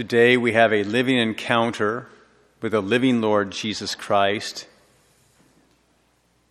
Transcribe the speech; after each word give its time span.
Today 0.00 0.38
we 0.38 0.54
have 0.54 0.72
a 0.72 0.82
living 0.82 1.18
encounter 1.18 2.06
with 2.62 2.72
the 2.72 2.80
living 2.80 3.20
Lord 3.20 3.50
Jesus 3.50 3.94
Christ 3.94 4.66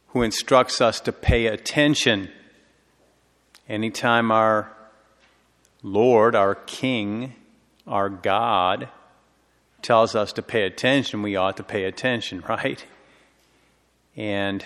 who 0.10 0.22
instructs 0.22 0.82
us 0.82 1.00
to 1.00 1.12
pay 1.12 1.48
attention 1.48 2.30
anytime 3.68 4.30
our 4.30 4.72
Lord, 5.82 6.36
our 6.36 6.54
King, 6.54 7.34
our 7.88 8.08
God 8.08 8.88
tells 9.82 10.14
us 10.14 10.32
to 10.34 10.44
pay 10.44 10.62
attention, 10.62 11.24
we 11.24 11.36
ought 11.36 11.58
to 11.58 11.64
pay 11.64 11.86
attention, 11.86 12.44
right? 12.48 12.86
And 14.16 14.64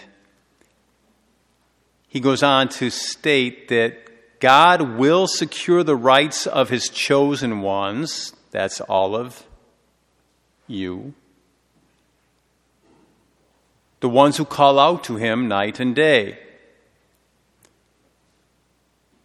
he 2.09 2.19
goes 2.19 2.43
on 2.43 2.67
to 2.67 2.89
state 2.89 3.69
that 3.69 4.41
God 4.41 4.97
will 4.97 5.25
secure 5.25 5.85
the 5.85 5.95
rights 5.95 6.45
of 6.45 6.67
his 6.67 6.89
chosen 6.89 7.61
ones. 7.61 8.33
That's 8.53 8.81
all 8.81 9.15
of 9.15 9.47
you. 10.67 11.15
The 13.99 14.07
ones 14.07 14.37
who 14.37 14.45
call 14.45 14.77
out 14.77 15.03
to 15.05 15.15
him 15.15 15.47
night 15.47 15.79
and 15.79 15.95
day. 15.95 16.37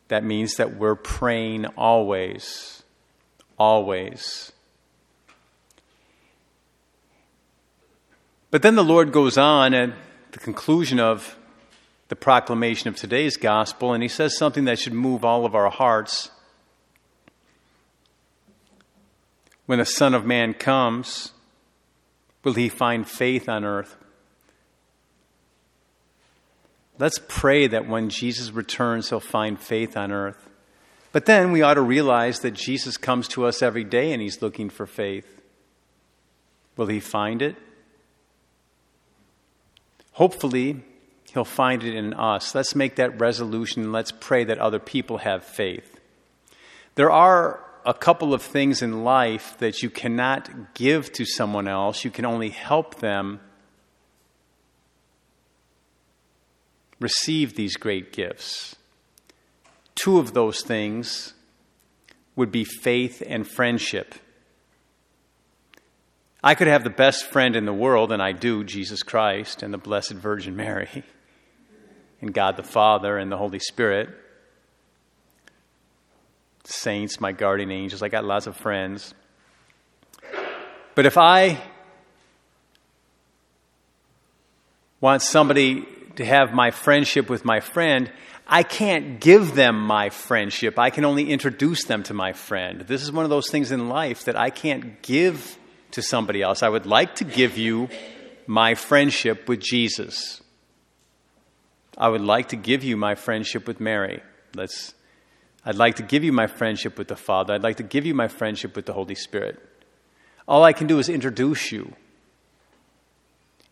That 0.08 0.24
means 0.24 0.54
that 0.56 0.76
we're 0.76 0.94
praying 0.94 1.66
always. 1.76 2.82
Always. 3.58 4.50
But 8.50 8.62
then 8.62 8.76
the 8.76 8.84
Lord 8.84 9.12
goes 9.12 9.36
on 9.36 9.74
at 9.74 9.92
the 10.32 10.38
conclusion 10.38 10.98
of 10.98 11.36
the 12.08 12.16
proclamation 12.16 12.88
of 12.88 12.96
today's 12.96 13.36
gospel, 13.36 13.92
and 13.92 14.02
he 14.02 14.08
says 14.08 14.38
something 14.38 14.64
that 14.64 14.78
should 14.78 14.94
move 14.94 15.22
all 15.22 15.44
of 15.44 15.54
our 15.54 15.68
hearts. 15.68 16.30
When 19.68 19.80
the 19.80 19.84
Son 19.84 20.14
of 20.14 20.24
Man 20.24 20.54
comes, 20.54 21.32
will 22.42 22.54
he 22.54 22.70
find 22.70 23.06
faith 23.06 23.50
on 23.50 23.66
earth? 23.66 23.98
Let's 26.98 27.20
pray 27.28 27.66
that 27.66 27.86
when 27.86 28.08
Jesus 28.08 28.50
returns, 28.50 29.10
he'll 29.10 29.20
find 29.20 29.60
faith 29.60 29.94
on 29.94 30.10
earth. 30.10 30.48
But 31.12 31.26
then 31.26 31.52
we 31.52 31.60
ought 31.60 31.74
to 31.74 31.82
realize 31.82 32.40
that 32.40 32.54
Jesus 32.54 32.96
comes 32.96 33.28
to 33.28 33.44
us 33.44 33.60
every 33.60 33.84
day 33.84 34.12
and 34.12 34.22
he's 34.22 34.40
looking 34.40 34.70
for 34.70 34.86
faith. 34.86 35.26
Will 36.78 36.86
he 36.86 36.98
find 36.98 37.42
it? 37.42 37.56
Hopefully, 40.12 40.82
He'll 41.34 41.44
find 41.44 41.84
it 41.84 41.94
in 41.94 42.14
us. 42.14 42.54
Let's 42.54 42.74
make 42.74 42.96
that 42.96 43.20
resolution. 43.20 43.92
Let's 43.92 44.12
pray 44.12 44.44
that 44.44 44.58
other 44.58 44.78
people 44.78 45.18
have 45.18 45.44
faith. 45.44 46.00
There 46.94 47.10
are 47.10 47.67
a 47.84 47.94
couple 47.94 48.34
of 48.34 48.42
things 48.42 48.82
in 48.82 49.04
life 49.04 49.56
that 49.58 49.82
you 49.82 49.90
cannot 49.90 50.74
give 50.74 51.12
to 51.12 51.24
someone 51.24 51.68
else, 51.68 52.04
you 52.04 52.10
can 52.10 52.24
only 52.24 52.50
help 52.50 52.96
them 52.96 53.40
receive 57.00 57.54
these 57.54 57.76
great 57.76 58.12
gifts. 58.12 58.76
Two 59.94 60.18
of 60.18 60.34
those 60.34 60.62
things 60.62 61.34
would 62.36 62.52
be 62.52 62.64
faith 62.64 63.22
and 63.26 63.46
friendship. 63.46 64.14
I 66.42 66.54
could 66.54 66.68
have 66.68 66.84
the 66.84 66.90
best 66.90 67.24
friend 67.24 67.56
in 67.56 67.64
the 67.64 67.72
world, 67.72 68.12
and 68.12 68.22
I 68.22 68.32
do, 68.32 68.62
Jesus 68.62 69.02
Christ 69.02 69.62
and 69.62 69.74
the 69.74 69.78
Blessed 69.78 70.12
Virgin 70.12 70.54
Mary 70.54 71.02
and 72.20 72.32
God 72.32 72.56
the 72.56 72.62
Father 72.62 73.18
and 73.18 73.30
the 73.30 73.36
Holy 73.36 73.58
Spirit. 73.58 74.10
Saints, 76.64 77.20
my 77.20 77.32
guardian 77.32 77.70
angels. 77.70 78.02
I 78.02 78.08
got 78.08 78.24
lots 78.24 78.46
of 78.46 78.56
friends. 78.56 79.14
But 80.94 81.06
if 81.06 81.16
I 81.16 81.60
want 85.00 85.22
somebody 85.22 85.86
to 86.16 86.24
have 86.24 86.52
my 86.52 86.70
friendship 86.70 87.30
with 87.30 87.44
my 87.44 87.60
friend, 87.60 88.10
I 88.46 88.62
can't 88.62 89.20
give 89.20 89.54
them 89.54 89.80
my 89.80 90.10
friendship. 90.10 90.78
I 90.78 90.90
can 90.90 91.04
only 91.04 91.30
introduce 91.30 91.84
them 91.84 92.02
to 92.04 92.14
my 92.14 92.32
friend. 92.32 92.80
This 92.80 93.02
is 93.02 93.12
one 93.12 93.24
of 93.24 93.30
those 93.30 93.50
things 93.50 93.70
in 93.70 93.88
life 93.88 94.24
that 94.24 94.36
I 94.36 94.50
can't 94.50 95.00
give 95.02 95.58
to 95.92 96.02
somebody 96.02 96.42
else. 96.42 96.62
I 96.62 96.68
would 96.68 96.86
like 96.86 97.16
to 97.16 97.24
give 97.24 97.58
you 97.58 97.88
my 98.46 98.74
friendship 98.74 99.48
with 99.48 99.60
Jesus. 99.60 100.42
I 101.96 102.08
would 102.08 102.22
like 102.22 102.48
to 102.48 102.56
give 102.56 102.84
you 102.84 102.96
my 102.96 103.14
friendship 103.14 103.66
with 103.66 103.80
Mary. 103.80 104.22
Let's, 104.54 104.94
I'd 105.64 105.74
like 105.74 105.96
to 105.96 106.02
give 106.02 106.24
you 106.24 106.32
my 106.32 106.46
friendship 106.46 106.98
with 106.98 107.08
the 107.08 107.16
Father. 107.16 107.54
I'd 107.54 107.62
like 107.62 107.76
to 107.76 107.82
give 107.82 108.06
you 108.06 108.14
my 108.14 108.28
friendship 108.28 108.76
with 108.76 108.86
the 108.86 108.92
Holy 108.92 109.14
Spirit. 109.14 109.58
All 110.46 110.64
I 110.64 110.72
can 110.72 110.86
do 110.86 110.98
is 110.98 111.08
introduce 111.08 111.72
you 111.72 111.94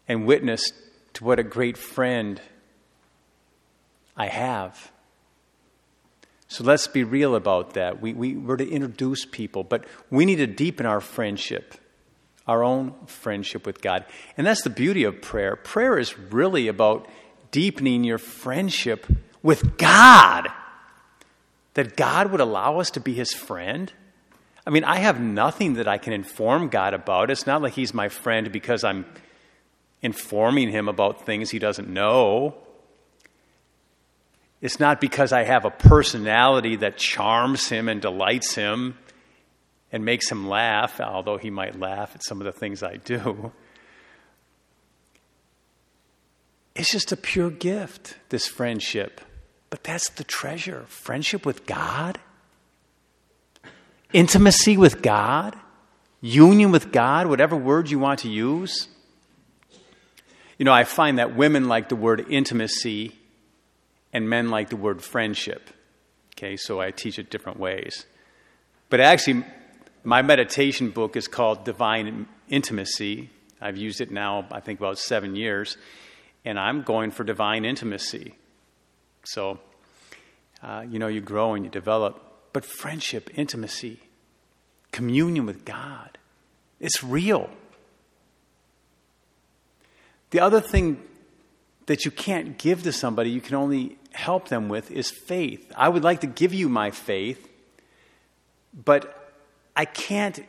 and 0.08 0.26
witness 0.26 0.72
to 1.14 1.24
what 1.24 1.38
a 1.38 1.42
great 1.42 1.78
friend 1.78 2.40
I 4.16 4.26
have. 4.26 4.90
So 6.48 6.64
let's 6.64 6.86
be 6.86 7.02
real 7.02 7.34
about 7.34 7.74
that. 7.74 8.00
We, 8.00 8.12
we, 8.12 8.36
we're 8.36 8.56
to 8.56 8.68
introduce 8.68 9.24
people, 9.24 9.64
but 9.64 9.84
we 10.10 10.24
need 10.24 10.36
to 10.36 10.46
deepen 10.46 10.86
our 10.86 11.00
friendship, 11.00 11.74
our 12.46 12.62
own 12.62 12.94
friendship 13.06 13.66
with 13.66 13.80
God. 13.80 14.04
And 14.36 14.46
that's 14.46 14.62
the 14.62 14.70
beauty 14.70 15.04
of 15.04 15.20
prayer. 15.20 15.56
Prayer 15.56 15.98
is 15.98 16.18
really 16.18 16.68
about 16.68 17.08
deepening 17.50 18.04
your 18.04 18.18
friendship 18.18 19.06
with 19.42 19.76
God. 19.76 20.48
That 21.76 21.94
God 21.94 22.30
would 22.30 22.40
allow 22.40 22.80
us 22.80 22.90
to 22.92 23.00
be 23.00 23.12
his 23.12 23.34
friend. 23.34 23.92
I 24.66 24.70
mean, 24.70 24.82
I 24.82 24.96
have 24.96 25.20
nothing 25.20 25.74
that 25.74 25.86
I 25.86 25.98
can 25.98 26.14
inform 26.14 26.68
God 26.68 26.94
about. 26.94 27.30
It's 27.30 27.46
not 27.46 27.60
like 27.60 27.74
he's 27.74 27.92
my 27.92 28.08
friend 28.08 28.50
because 28.50 28.82
I'm 28.82 29.04
informing 30.00 30.70
him 30.70 30.88
about 30.88 31.26
things 31.26 31.50
he 31.50 31.58
doesn't 31.58 31.88
know. 31.88 32.54
It's 34.62 34.80
not 34.80 35.02
because 35.02 35.32
I 35.32 35.44
have 35.44 35.66
a 35.66 35.70
personality 35.70 36.76
that 36.76 36.96
charms 36.96 37.68
him 37.68 37.90
and 37.90 38.00
delights 38.00 38.54
him 38.54 38.96
and 39.92 40.02
makes 40.02 40.30
him 40.30 40.48
laugh, 40.48 40.98
although 40.98 41.36
he 41.36 41.50
might 41.50 41.78
laugh 41.78 42.12
at 42.14 42.24
some 42.24 42.40
of 42.40 42.46
the 42.46 42.52
things 42.52 42.82
I 42.82 42.96
do. 42.96 43.52
It's 46.74 46.90
just 46.90 47.12
a 47.12 47.16
pure 47.16 47.50
gift, 47.50 48.16
this 48.30 48.46
friendship. 48.46 49.20
But 49.70 49.84
that's 49.84 50.10
the 50.10 50.24
treasure 50.24 50.84
friendship 50.88 51.44
with 51.44 51.66
God, 51.66 52.18
intimacy 54.12 54.76
with 54.76 55.02
God, 55.02 55.56
union 56.20 56.70
with 56.70 56.92
God, 56.92 57.26
whatever 57.26 57.56
word 57.56 57.90
you 57.90 57.98
want 57.98 58.20
to 58.20 58.28
use. 58.28 58.88
You 60.58 60.64
know, 60.64 60.72
I 60.72 60.84
find 60.84 61.18
that 61.18 61.36
women 61.36 61.68
like 61.68 61.88
the 61.88 61.96
word 61.96 62.26
intimacy 62.30 63.12
and 64.12 64.30
men 64.30 64.48
like 64.48 64.70
the 64.70 64.76
word 64.76 65.02
friendship. 65.02 65.70
Okay, 66.34 66.56
so 66.56 66.80
I 66.80 66.90
teach 66.90 67.18
it 67.18 67.30
different 67.30 67.58
ways. 67.58 68.06
But 68.88 69.00
actually, 69.00 69.44
my 70.04 70.22
meditation 70.22 70.90
book 70.90 71.16
is 71.16 71.28
called 71.28 71.64
Divine 71.64 72.26
Intimacy. 72.48 73.30
I've 73.60 73.76
used 73.76 74.00
it 74.00 74.10
now, 74.10 74.46
I 74.50 74.60
think, 74.60 74.78
about 74.78 74.98
seven 74.98 75.34
years 75.34 75.76
and 76.46 76.60
I'm 76.60 76.82
going 76.82 77.10
for 77.10 77.24
divine 77.24 77.64
intimacy. 77.64 78.34
So, 79.26 79.58
uh, 80.62 80.84
you 80.88 80.98
know, 80.98 81.08
you 81.08 81.20
grow 81.20 81.54
and 81.54 81.64
you 81.64 81.70
develop. 81.70 82.22
But 82.52 82.64
friendship, 82.64 83.30
intimacy, 83.34 84.00
communion 84.92 85.46
with 85.46 85.64
God, 85.64 86.16
it's 86.80 87.02
real. 87.02 87.50
The 90.30 90.40
other 90.40 90.60
thing 90.60 91.02
that 91.86 92.04
you 92.04 92.10
can't 92.10 92.58
give 92.58 92.82
to 92.82 92.92
somebody, 92.92 93.30
you 93.30 93.40
can 93.40 93.54
only 93.54 93.98
help 94.12 94.48
them 94.48 94.68
with, 94.68 94.90
is 94.90 95.10
faith. 95.10 95.72
I 95.76 95.88
would 95.88 96.02
like 96.02 96.20
to 96.22 96.26
give 96.26 96.54
you 96.54 96.68
my 96.68 96.90
faith, 96.90 97.48
but 98.72 99.34
I 99.76 99.84
can't 99.84 100.40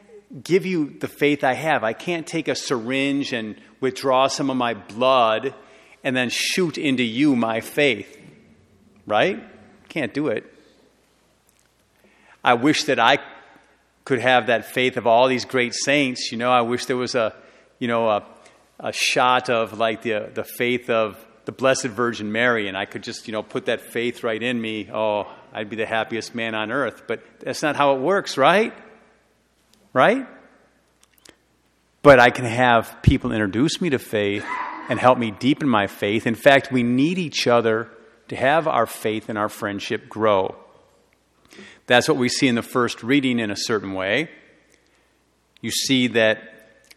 give 0.44 0.66
you 0.66 0.98
the 1.00 1.08
faith 1.08 1.44
I 1.44 1.54
have. 1.54 1.84
I 1.84 1.94
can't 1.94 2.26
take 2.26 2.48
a 2.48 2.56
syringe 2.56 3.34
and 3.34 3.56
withdraw 3.80 4.28
some 4.28 4.50
of 4.50 4.58
my 4.58 4.74
blood 4.74 5.54
and 6.04 6.16
then 6.16 6.30
shoot 6.30 6.78
into 6.78 7.04
you 7.04 7.36
my 7.36 7.62
faith. 7.62 8.17
Right? 9.08 9.42
Can't 9.90 10.14
do 10.14 10.28
it. 10.28 10.46
I 12.44 12.54
wish 12.54 12.84
that 12.84 13.00
I 13.00 13.18
could 14.06 14.20
have 14.20 14.48
that 14.48 14.66
faith 14.66 14.96
of 14.98 15.08
all 15.08 15.28
these 15.28 15.46
great 15.46 15.74
saints. 15.74 16.32
You 16.32 16.38
know, 16.38 16.52
I 16.52 16.62
wish 16.62 16.86
there 16.86 16.96
was 16.96 17.16
a, 17.16 17.34
you 17.80 17.88
know, 17.88 18.08
a, 18.10 18.24
a 18.80 18.94
shot 18.94 19.50
of 19.50 19.78
like 19.78 20.04
the, 20.04 20.30
the 20.34 20.44
faith 20.44 20.90
of 20.90 21.18
the 21.46 21.52
Blessed 21.52 21.88
Virgin 21.88 22.32
Mary, 22.32 22.68
and 22.68 22.78
I 22.78 22.86
could 22.86 23.04
just, 23.04 23.28
you 23.28 23.32
know, 23.32 23.42
put 23.42 23.66
that 23.66 23.82
faith 23.82 24.24
right 24.24 24.42
in 24.42 24.62
me. 24.62 24.90
Oh, 24.94 25.34
I'd 25.54 25.70
be 25.70 25.78
the 25.78 25.86
happiest 25.86 26.36
man 26.36 26.54
on 26.56 26.72
earth. 26.72 27.04
But 27.08 27.22
that's 27.40 27.64
not 27.64 27.76
how 27.76 27.96
it 27.96 28.02
works, 28.02 28.38
right? 28.38 28.74
Right? 29.94 30.28
But 32.02 32.20
I 32.20 32.30
can 32.30 32.46
have 32.46 32.98
people 33.02 33.32
introduce 33.32 33.82
me 33.82 33.90
to 33.90 34.00
faith 34.00 34.46
and 34.90 35.00
help 35.00 35.18
me 35.18 35.32
deepen 35.32 35.68
my 35.68 35.88
faith. 35.88 36.28
In 36.28 36.36
fact, 36.36 36.72
we 36.72 36.84
need 36.84 37.18
each 37.18 37.48
other 37.48 37.90
to 38.30 38.36
have 38.36 38.68
our 38.68 38.86
faith 38.86 39.30
and 39.30 39.38
our 39.38 39.50
friendship 39.50 40.10
grow. 40.10 40.56
That's 41.86 42.08
what 42.08 42.18
we 42.18 42.30
see 42.30 42.48
in 42.48 42.56
the 42.56 42.62
first 42.62 43.02
reading 43.04 43.40
in 43.40 43.50
a 43.50 43.56
certain 43.56 43.94
way. 43.94 44.30
You 45.62 45.72
see 45.72 46.08
that 46.08 46.42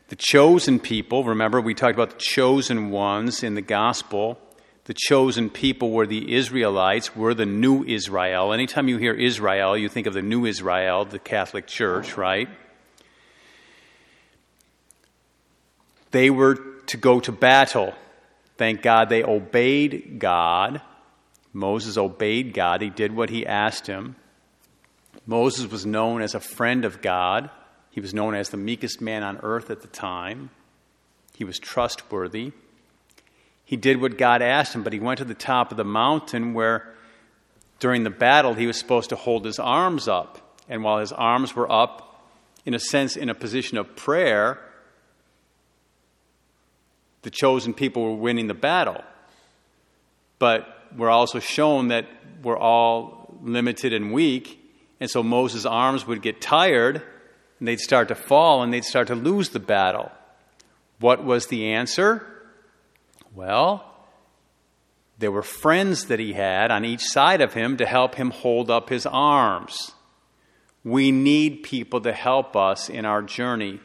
the 0.08 0.16
chosen 0.16 0.80
people, 0.80 1.24
remember 1.24 1.60
we 1.60 1.74
talked 1.74 1.94
about 1.94 2.10
the 2.10 2.18
chosen 2.18 2.90
ones 2.90 3.42
in 3.42 3.54
the 3.54 3.62
gospel. 3.62 4.38
The 4.84 4.94
chosen 4.94 5.50
people 5.50 5.92
were 5.92 6.06
the 6.06 6.34
Israelites, 6.34 7.14
were 7.14 7.32
the 7.32 7.46
new 7.46 7.84
Israel. 7.84 8.52
Anytime 8.52 8.88
you 8.88 8.96
hear 8.96 9.14
Israel, 9.14 9.76
you 9.76 9.88
think 9.88 10.08
of 10.08 10.14
the 10.14 10.22
new 10.22 10.46
Israel, 10.46 11.04
the 11.04 11.20
Catholic 11.20 11.68
Church, 11.68 12.16
right? 12.16 12.48
They 16.10 16.28
were 16.28 16.56
to 16.86 16.96
go 16.96 17.20
to 17.20 17.30
battle. 17.30 17.94
Thank 18.56 18.82
God 18.82 19.08
they 19.08 19.22
obeyed 19.22 20.18
God. 20.18 20.82
Moses 21.52 21.96
obeyed 21.96 22.54
God. 22.54 22.80
He 22.80 22.90
did 22.90 23.14
what 23.14 23.30
he 23.30 23.46
asked 23.46 23.86
him. 23.86 24.16
Moses 25.26 25.70
was 25.70 25.84
known 25.84 26.22
as 26.22 26.34
a 26.34 26.40
friend 26.40 26.84
of 26.84 27.02
God. 27.02 27.50
He 27.90 28.00
was 28.00 28.14
known 28.14 28.34
as 28.34 28.50
the 28.50 28.56
meekest 28.56 29.00
man 29.00 29.22
on 29.22 29.38
earth 29.42 29.70
at 29.70 29.82
the 29.82 29.88
time. 29.88 30.50
He 31.36 31.44
was 31.44 31.58
trustworthy. 31.58 32.52
He 33.64 33.76
did 33.76 34.00
what 34.00 34.18
God 34.18 34.42
asked 34.42 34.74
him, 34.74 34.82
but 34.82 34.92
he 34.92 35.00
went 35.00 35.18
to 35.18 35.24
the 35.24 35.34
top 35.34 35.70
of 35.70 35.76
the 35.76 35.84
mountain 35.84 36.54
where 36.54 36.94
during 37.78 38.04
the 38.04 38.10
battle 38.10 38.54
he 38.54 38.66
was 38.66 38.78
supposed 38.78 39.10
to 39.10 39.16
hold 39.16 39.44
his 39.44 39.58
arms 39.58 40.06
up. 40.08 40.56
And 40.68 40.84
while 40.84 40.98
his 40.98 41.12
arms 41.12 41.56
were 41.56 41.70
up, 41.70 42.22
in 42.64 42.74
a 42.74 42.78
sense, 42.78 43.16
in 43.16 43.28
a 43.28 43.34
position 43.34 43.78
of 43.78 43.96
prayer, 43.96 44.60
the 47.22 47.30
chosen 47.30 47.74
people 47.74 48.02
were 48.02 48.14
winning 48.14 48.46
the 48.46 48.54
battle. 48.54 49.02
But 50.38 50.79
we're 50.96 51.10
also 51.10 51.38
shown 51.38 51.88
that 51.88 52.06
we're 52.42 52.58
all 52.58 53.38
limited 53.42 53.92
and 53.92 54.12
weak. 54.12 54.58
And 55.00 55.10
so 55.10 55.22
Moses' 55.22 55.64
arms 55.64 56.06
would 56.06 56.22
get 56.22 56.40
tired 56.40 57.02
and 57.58 57.68
they'd 57.68 57.80
start 57.80 58.08
to 58.08 58.14
fall 58.14 58.62
and 58.62 58.72
they'd 58.72 58.84
start 58.84 59.08
to 59.08 59.14
lose 59.14 59.50
the 59.50 59.60
battle. 59.60 60.10
What 60.98 61.24
was 61.24 61.46
the 61.46 61.72
answer? 61.72 62.26
Well, 63.34 63.84
there 65.18 65.30
were 65.30 65.42
friends 65.42 66.06
that 66.06 66.18
he 66.18 66.32
had 66.32 66.70
on 66.70 66.84
each 66.84 67.02
side 67.02 67.40
of 67.40 67.54
him 67.54 67.76
to 67.76 67.86
help 67.86 68.14
him 68.14 68.30
hold 68.30 68.70
up 68.70 68.88
his 68.88 69.06
arms. 69.06 69.92
We 70.82 71.12
need 71.12 71.62
people 71.62 72.00
to 72.00 72.12
help 72.12 72.56
us 72.56 72.88
in 72.88 73.04
our 73.04 73.22
journey, 73.22 73.80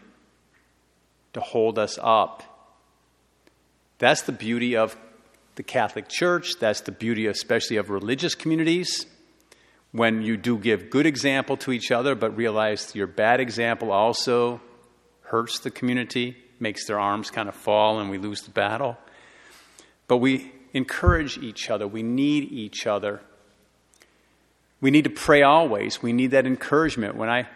to 1.34 1.42
hold 1.42 1.78
us 1.78 2.00
up. 2.02 2.44
That's 3.98 4.22
the 4.22 4.32
beauty 4.32 4.76
of 4.76 4.98
the 5.56 5.64
Catholic 5.64 6.08
Church. 6.08 6.54
That's 6.60 6.82
the 6.82 6.92
beauty, 6.92 7.28
especially 7.28 7.78
of 7.78 7.90
religious 7.90 8.36
communities. 8.36 9.06
When 9.92 10.22
you 10.22 10.36
do 10.38 10.58
give 10.58 10.90
good 10.90 11.06
example 11.06 11.56
to 11.58 11.72
each 11.72 11.92
other, 11.92 12.16
but 12.16 12.36
realize 12.36 12.94
your 12.94 13.08
bad 13.08 13.40
example 13.40 13.92
also 13.92 14.62
hurts 15.22 15.60
the 15.60 15.72
community, 15.72 16.38
makes 16.60 16.86
their 16.86 17.00
arms 17.00 17.32
kind 17.32 17.48
of 17.48 17.56
fall, 17.56 18.00
and 18.00 18.10
we 18.10 18.18
lose 18.18 18.42
the 18.42 18.52
battle. 18.52 18.98
But 20.08 20.18
we 20.18 20.52
encourage 20.74 21.38
each 21.38 21.70
other. 21.70 21.88
We 21.88 22.04
need 22.04 22.52
each 22.52 22.86
other. 22.86 23.22
We 24.82 24.92
need 24.92 25.06
to 25.06 25.10
pray 25.10 25.42
always. 25.42 26.04
We 26.04 26.12
need 26.12 26.32
that 26.32 26.46
encouragement. 26.46 27.16
When 27.16 27.30
I, 27.30 27.48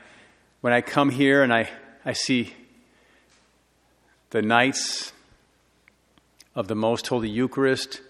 when 0.62 0.72
I 0.72 0.82
come 0.82 1.10
here 1.10 1.44
and 1.44 1.54
I, 1.54 1.70
I 2.06 2.14
see 2.14 2.54
the 4.30 4.42
Knights 4.42 5.12
of 6.60 6.68
the 6.68 6.76
Most 6.76 7.08
Holy 7.08 7.30
Eucharist 7.30 8.02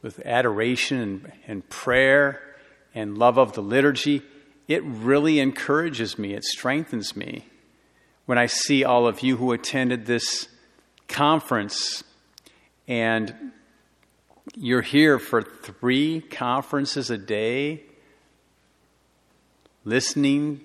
with 0.00 0.24
adoration 0.24 0.98
and, 0.98 1.32
and 1.46 1.68
prayer 1.68 2.40
and 2.94 3.18
love 3.18 3.36
of 3.36 3.52
the 3.52 3.60
liturgy, 3.60 4.22
it 4.66 4.82
really 4.82 5.40
encourages 5.40 6.18
me, 6.18 6.32
it 6.32 6.42
strengthens 6.42 7.14
me. 7.14 7.44
When 8.24 8.38
I 8.38 8.46
see 8.46 8.82
all 8.82 9.06
of 9.06 9.20
you 9.20 9.36
who 9.36 9.52
attended 9.52 10.06
this 10.06 10.48
conference 11.06 12.02
and 12.86 13.34
you're 14.56 14.80
here 14.80 15.18
for 15.18 15.42
three 15.42 16.22
conferences 16.22 17.10
a 17.10 17.18
day, 17.18 17.82
listening 19.84 20.62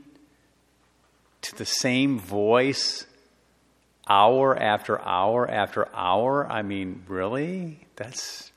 to 1.41 1.57
the 1.57 1.65
same 1.65 2.19
voice 2.19 3.05
hour 4.07 4.57
after 4.57 5.01
hour 5.01 5.49
after 5.49 5.87
hour. 5.93 6.49
I 6.49 6.61
mean, 6.61 7.03
really? 7.07 7.87
That's, 7.95 8.51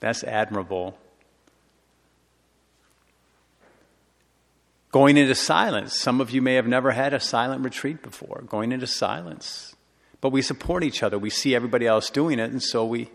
that's 0.00 0.24
admirable. 0.24 0.98
Going 4.92 5.16
into 5.16 5.34
silence. 5.34 5.98
Some 5.98 6.20
of 6.20 6.30
you 6.30 6.42
may 6.42 6.54
have 6.54 6.66
never 6.66 6.90
had 6.90 7.14
a 7.14 7.20
silent 7.20 7.62
retreat 7.62 8.02
before. 8.02 8.42
Going 8.48 8.72
into 8.72 8.86
silence. 8.86 9.74
But 10.20 10.30
we 10.30 10.42
support 10.42 10.82
each 10.82 11.02
other. 11.02 11.18
We 11.18 11.30
see 11.30 11.54
everybody 11.54 11.86
else 11.86 12.10
doing 12.10 12.38
it, 12.38 12.50
and 12.50 12.62
so 12.62 12.84
we, 12.84 13.08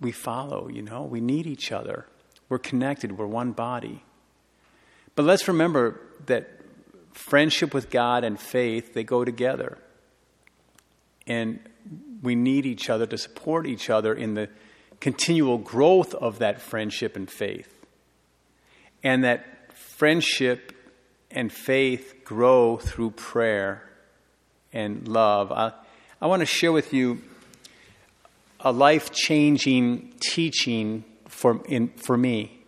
we 0.00 0.12
follow, 0.12 0.68
you 0.68 0.82
know. 0.82 1.02
We 1.02 1.20
need 1.20 1.46
each 1.46 1.72
other. 1.72 2.06
We're 2.48 2.58
connected. 2.58 3.18
We're 3.18 3.26
one 3.26 3.52
body. 3.52 4.04
But 5.16 5.24
let's 5.24 5.48
remember 5.48 6.00
that 6.26 6.48
friendship 7.12 7.72
with 7.72 7.90
God 7.90 8.22
and 8.22 8.38
faith, 8.38 8.92
they 8.94 9.04
go 9.04 9.24
together. 9.24 9.78
And 11.26 11.60
we 12.22 12.34
need 12.34 12.66
each 12.66 12.90
other 12.90 13.06
to 13.06 13.18
support 13.18 13.66
each 13.66 13.90
other 13.90 14.14
in 14.14 14.34
the 14.34 14.48
continual 15.00 15.58
growth 15.58 16.14
of 16.14 16.38
that 16.38 16.60
friendship 16.60 17.16
and 17.16 17.30
faith. 17.30 17.70
And 19.02 19.24
that 19.24 19.72
friendship 19.74 20.72
and 21.30 21.52
faith 21.52 22.22
grow 22.24 22.78
through 22.78 23.10
prayer 23.10 23.82
and 24.72 25.06
love. 25.06 25.52
I, 25.52 25.72
I 26.20 26.26
want 26.26 26.40
to 26.40 26.46
share 26.46 26.72
with 26.72 26.92
you 26.92 27.20
a 28.60 28.72
life 28.72 29.12
changing 29.12 30.14
teaching 30.20 31.04
for, 31.28 31.62
in, 31.66 31.88
for 31.88 32.16
me 32.16 32.60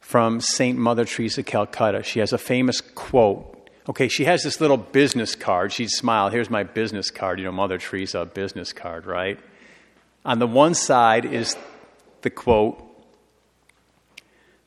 from 0.00 0.40
St. 0.40 0.78
Mother 0.78 1.04
Teresa 1.04 1.42
Calcutta. 1.42 2.02
She 2.02 2.20
has 2.20 2.32
a 2.32 2.38
famous 2.38 2.80
quote 2.80 3.57
Okay, 3.88 4.08
she 4.08 4.24
has 4.24 4.42
this 4.42 4.60
little 4.60 4.76
business 4.76 5.34
card. 5.34 5.72
She'd 5.72 5.88
smile. 5.90 6.28
Here's 6.28 6.50
my 6.50 6.62
business 6.62 7.10
card. 7.10 7.38
You 7.38 7.46
know, 7.46 7.52
Mother 7.52 7.78
Teresa, 7.78 8.26
business 8.26 8.72
card, 8.72 9.06
right? 9.06 9.40
On 10.26 10.38
the 10.38 10.46
one 10.46 10.74
side 10.74 11.24
is 11.24 11.56
the 12.20 12.30
quote 12.30 12.84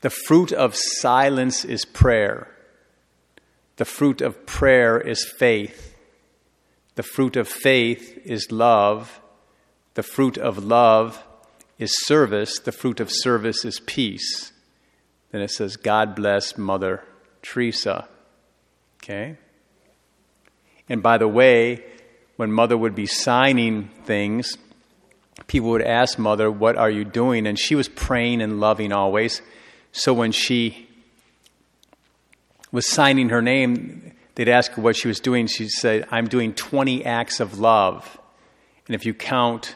The 0.01 0.09
fruit 0.09 0.51
of 0.51 0.75
silence 0.75 1.63
is 1.63 1.85
prayer. 1.85 2.47
The 3.77 3.85
fruit 3.85 4.21
of 4.21 4.45
prayer 4.45 4.99
is 4.99 5.23
faith. 5.23 5.95
The 6.95 7.03
fruit 7.03 7.35
of 7.35 7.47
faith 7.47 8.19
is 8.25 8.51
love. 8.51 9.21
The 9.93 10.03
fruit 10.03 10.37
of 10.37 10.63
love 10.63 11.23
is 11.77 12.05
service. 12.05 12.59
The 12.59 12.71
fruit 12.71 12.99
of 12.99 13.11
service 13.11 13.65
is 13.65 13.79
peace. 13.79 14.51
Then 15.31 15.41
it 15.41 15.51
says, 15.51 15.77
God 15.77 16.15
bless 16.15 16.57
Mother 16.57 17.03
Teresa. 17.41 18.07
Okay? 19.03 19.37
And 20.87 21.01
by 21.01 21.17
the 21.17 21.27
way, 21.27 21.83
when 22.35 22.51
mother 22.51 22.77
would 22.77 22.95
be 22.95 23.05
signing 23.05 23.89
things, 24.03 24.57
people 25.47 25.69
would 25.69 25.81
ask 25.81 26.19
mother, 26.19 26.51
What 26.51 26.75
are 26.75 26.89
you 26.89 27.03
doing? 27.03 27.47
And 27.47 27.57
she 27.57 27.75
was 27.75 27.87
praying 27.87 28.41
and 28.41 28.59
loving 28.59 28.91
always. 28.91 29.41
So 29.91 30.13
when 30.13 30.31
she 30.31 30.87
was 32.71 32.89
signing 32.89 33.29
her 33.29 33.41
name, 33.41 34.13
they'd 34.35 34.49
ask 34.49 34.71
her 34.73 34.81
what 34.81 34.95
she 34.95 35.07
was 35.07 35.19
doing. 35.19 35.47
She 35.47 35.67
said, 35.67 36.07
I'm 36.11 36.27
doing 36.27 36.53
20 36.53 37.03
acts 37.03 37.39
of 37.39 37.59
love. 37.59 38.19
And 38.87 38.95
if 38.95 39.05
you 39.05 39.13
count 39.13 39.75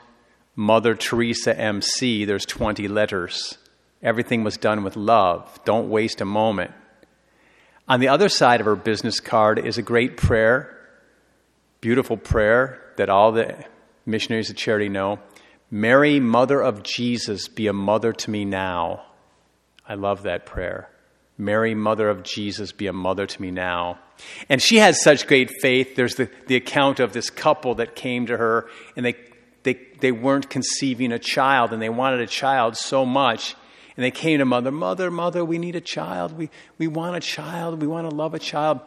Mother 0.56 0.96
Teresa 0.96 1.58
MC, 1.58 2.26
there's 2.26 2.46
20 2.46 2.88
letters. 2.88 3.58
Everything 4.02 4.44
was 4.44 4.56
done 4.58 4.84
with 4.84 4.96
love. 4.96 5.60
Don't 5.66 5.90
waste 5.90 6.22
a 6.22 6.26
moment. 6.26 6.72
On 7.88 8.00
the 8.00 8.08
other 8.08 8.30
side 8.30 8.62
of 8.62 8.66
her 8.66 8.76
business 8.76 9.20
card 9.20 9.60
is 9.60 9.78
a 9.78 9.84
great 9.84 10.18
prayer, 10.18 10.76
beautiful 11.82 12.18
prayer 12.18 12.82
that 12.98 13.10
all 13.10 13.32
the 13.32 13.56
missionaries 14.06 14.50
of 14.50 14.56
charity 14.56 14.90
know. 14.90 15.20
Mary, 15.70 16.20
Mother 16.20 16.62
of 16.62 16.82
Jesus, 16.82 17.48
be 17.48 17.68
a 17.68 17.74
mother 17.74 18.12
to 18.12 18.32
me 18.32 18.44
now. 18.44 19.04
I 19.88 19.96
love 19.96 20.24
that 20.24 20.46
prayer. 20.46 20.90
Mary, 21.38 21.76
Mother 21.76 22.10
of 22.10 22.24
Jesus, 22.24 22.72
be 22.72 22.88
a 22.88 22.94
mother 22.94 23.28
to 23.28 23.42
me 23.42 23.52
now. 23.52 24.00
And 24.50 24.62
she 24.62 24.78
has 24.78 25.02
such 25.02 25.28
great 25.28 25.52
faith. 25.62 25.96
There's 25.96 26.16
the, 26.16 26.30
the 26.48 26.56
account 26.56 27.00
of 27.00 27.14
this 27.14 27.30
couple 27.30 27.76
that 27.76 27.96
came 27.96 28.26
to 28.28 28.38
her 28.38 28.68
and 28.96 29.06
they, 29.06 29.16
they, 29.64 29.80
they 30.00 30.12
weren't 30.12 30.50
conceiving 30.50 31.12
a 31.12 31.20
child 31.20 31.74
and 31.74 31.82
they 31.82 31.90
wanted 31.90 32.22
a 32.22 32.28
child 32.28 32.78
so 32.78 33.06
much 33.06 33.56
and 33.98 34.04
they 34.04 34.12
came 34.12 34.40
to 34.40 34.46
mother, 34.46 34.72
Mother, 34.72 35.10
Mother, 35.10 35.46
we 35.46 35.58
need 35.58 35.76
a 35.76 35.82
child. 35.82 36.38
We, 36.38 36.50
we 36.78 36.88
want 36.88 37.16
a 37.16 37.22
child. 37.22 37.82
We 37.82 37.88
want 37.88 38.10
to 38.10 38.16
love 38.16 38.34
a 38.34 38.40
child. 38.40 38.82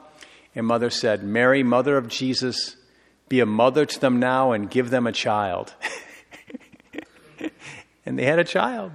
And 0.55 0.67
mother 0.67 0.91
said, 0.91 1.23
Mary, 1.23 1.63
Mother 1.63 1.97
of 1.97 2.09
Jesus, 2.09 2.77
be 3.29 3.41
a 3.41 3.47
mother 3.47 3.87
to 3.87 4.01
them 4.01 4.19
now 4.19 4.53
and 4.53 4.71
give 4.71 4.91
them 4.91 5.07
a 5.07 5.13
child. 5.13 5.75
and 8.07 8.19
they 8.19 8.25
had 8.25 8.39
a 8.39 8.45
child. 8.45 8.93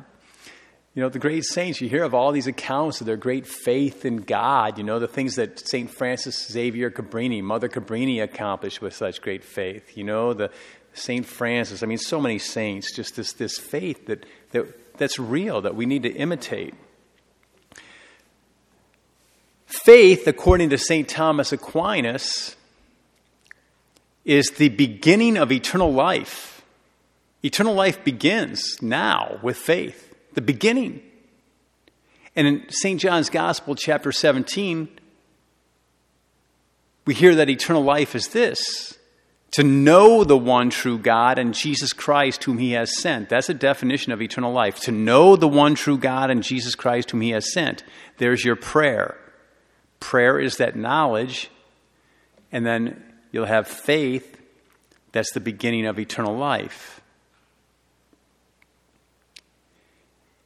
You 0.93 1.01
know, 1.01 1.10
the 1.10 1.17
great 1.17 1.43
saints, 1.43 1.82
you 1.82 1.89
hear 1.89 2.03
of 2.03 2.13
all 2.13 2.32
these 2.32 2.46
accounts 2.46 3.01
of 3.01 3.08
their 3.08 3.17
great 3.17 3.48
faith 3.48 4.05
in 4.05 4.17
God, 4.17 4.77
you 4.77 4.84
know, 4.84 5.00
the 5.00 5.08
things 5.08 5.36
that 5.36 5.67
St. 5.67 5.89
Frances 5.89 6.48
Xavier 6.51 6.91
Cabrini, 6.91 7.41
Mother 7.41 7.67
Cabrini 7.67 8.22
accomplished 8.22 8.79
with 8.79 8.93
such 8.93 9.20
great 9.20 9.43
faith. 9.43 9.98
You 9.98 10.03
know, 10.03 10.34
the 10.34 10.51
St. 10.93 11.25
Francis, 11.25 11.82
I 11.82 11.88
mean, 11.88 11.98
so 11.98 12.22
many 12.22 12.38
saints, 12.38 12.96
just 12.96 13.15
this, 13.15 13.34
this 13.34 13.58
faith 13.58 14.05
that, 14.05 14.27
that, 14.51 14.67
that's 14.97 15.19
real, 15.19 15.62
that 15.62 15.75
we 15.75 15.85
need 15.85 16.03
to 16.03 16.12
imitate. 16.13 16.73
Faith, 19.65 20.27
according 20.27 20.69
to 20.69 20.77
St. 20.77 21.07
Thomas 21.07 21.51
Aquinas, 21.51 22.55
is 24.23 24.51
the 24.51 24.69
beginning 24.69 25.38
of 25.38 25.51
eternal 25.51 25.91
life. 25.91 26.63
Eternal 27.43 27.73
life 27.73 28.03
begins 28.03 28.81
now 28.81 29.39
with 29.41 29.57
faith 29.57 30.13
the 30.33 30.41
beginning. 30.41 31.01
And 32.35 32.47
in 32.47 32.69
St. 32.69 33.00
John's 33.00 33.29
Gospel, 33.29 33.75
chapter 33.75 34.12
17, 34.12 34.88
we 37.05 37.13
hear 37.13 37.35
that 37.35 37.50
eternal 37.50 37.83
life 37.83 38.15
is 38.15 38.29
this 38.29 38.97
to 39.53 39.63
know 39.63 40.24
the 40.24 40.38
one 40.38 40.72
true 40.72 40.98
God 40.98 41.38
and 41.38 41.53
Jesus 41.53 41.93
Christ, 41.93 42.43
whom 42.43 42.57
He 42.57 42.72
has 42.72 43.00
sent. 43.00 43.29
That's 43.29 43.50
a 43.50 43.53
definition 43.53 44.12
of 44.12 44.22
eternal 44.22 44.51
life. 44.51 44.79
To 44.81 44.91
know 44.91 45.36
the 45.36 45.48
one 45.48 45.75
true 45.75 45.98
God 45.98 46.31
and 46.31 46.41
Jesus 46.41 46.74
Christ, 46.74 47.12
whom 47.12 47.22
He 47.22 47.29
has 47.29 47.53
sent. 47.53 47.83
There's 48.17 48.43
your 48.43 48.55
prayer. 48.55 49.15
Prayer 50.00 50.39
is 50.39 50.57
that 50.57 50.75
knowledge, 50.75 51.51
and 52.51 52.65
then 52.65 53.01
you'll 53.31 53.45
have 53.45 53.67
faith. 53.67 54.41
That's 55.12 55.31
the 55.33 55.39
beginning 55.39 55.86
of 55.86 56.00
eternal 56.00 56.36
life. 56.36 57.01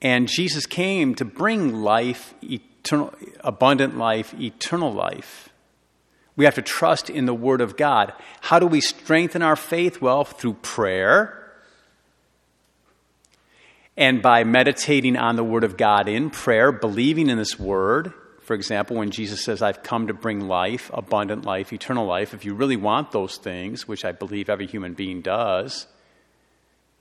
And 0.02 0.28
Jesus 0.28 0.66
came 0.66 1.16
to 1.16 1.26
bring 1.26 1.82
life, 1.82 2.34
eternal, 2.44 3.14
abundant 3.40 3.98
life, 3.98 4.34
eternal 4.40 4.92
life. 4.92 5.50
We 6.38 6.46
have 6.46 6.56
to 6.56 6.62
trust 6.62 7.10
in 7.10 7.26
the 7.26 7.34
Word 7.34 7.60
of 7.60 7.76
God. 7.76 8.14
How 8.40 8.60
do 8.60 8.68
we 8.68 8.80
strengthen 8.80 9.42
our 9.42 9.58
faith? 9.58 10.02
Well, 10.02 10.24
through 10.24 10.54
prayer 10.54 11.34
and 13.98 14.22
by 14.22 14.44
meditating 14.44 15.18
on 15.18 15.36
the 15.36 15.44
Word 15.44 15.64
of 15.64 15.76
God 15.76 16.08
in 16.08 16.30
prayer, 16.30 16.72
believing 16.72 17.30
in 17.30 17.38
this 17.38 17.60
Word. 17.60 18.14
For 18.42 18.54
example, 18.54 18.96
when 18.96 19.10
Jesus 19.10 19.44
says, 19.44 19.62
I've 19.62 19.84
come 19.84 20.08
to 20.08 20.14
bring 20.14 20.48
life, 20.48 20.92
abundant 20.94 21.44
life, 21.44 21.74
eternal 21.74 22.06
life, 22.06 22.34
if 22.34 22.46
you 22.46 22.54
really 22.54 22.78
want 22.78 23.12
those 23.12 23.38
things, 23.38 23.88
which 23.88 24.06
I 24.06 24.12
believe 24.12 24.50
every 24.50 24.68
human 24.68 24.94
being 24.94 25.22
does, 25.22 25.88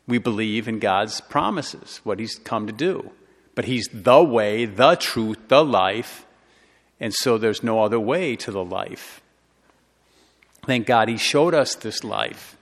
we 0.09 0.19
believe 0.19 0.67
in 0.67 0.79
God's 0.79 1.21
promises, 1.21 2.01
what 2.03 2.19
He's 2.19 2.37
come 2.37 2.67
to 2.67 2.73
do. 2.73 3.13
But 3.55 3.67
He's 3.67 3.89
the 3.93 4.25
way, 4.25 4.65
the 4.65 4.97
truth, 4.97 5.39
the 5.49 5.65
life, 5.65 6.25
and 6.99 7.13
so 7.15 7.37
there's 7.37 7.63
no 7.63 7.83
other 7.83 8.01
way 8.01 8.37
to 8.37 8.51
the 8.51 8.65
life. 8.65 9.21
Thank 10.67 10.87
God 10.87 11.09
He 11.09 11.17
showed 11.17 11.55
us 11.55 11.75
this 11.77 12.05
life. 12.05 12.57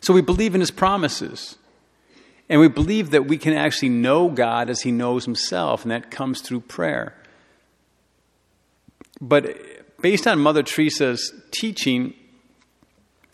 So 0.00 0.14
we 0.14 0.22
believe 0.22 0.54
in 0.54 0.60
His 0.60 0.70
promises. 0.70 1.56
And 2.48 2.60
we 2.60 2.68
believe 2.68 3.10
that 3.10 3.26
we 3.26 3.38
can 3.38 3.54
actually 3.54 3.88
know 3.88 4.28
God 4.28 4.68
as 4.68 4.82
He 4.82 4.92
knows 4.92 5.24
Himself, 5.24 5.82
and 5.82 5.90
that 5.90 6.10
comes 6.10 6.40
through 6.40 6.60
prayer. 6.60 7.14
But 9.20 9.56
based 10.00 10.26
on 10.26 10.38
Mother 10.38 10.62
Teresa's 10.62 11.32
teaching, 11.50 12.14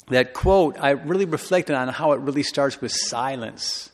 that 0.08 0.34
quote, 0.34 0.76
I 0.78 0.90
really 0.90 1.24
reflected 1.24 1.74
on 1.74 1.88
how 1.88 2.12
it 2.12 2.20
really 2.20 2.42
starts 2.42 2.80
with 2.80 2.92
silence. 2.92 3.90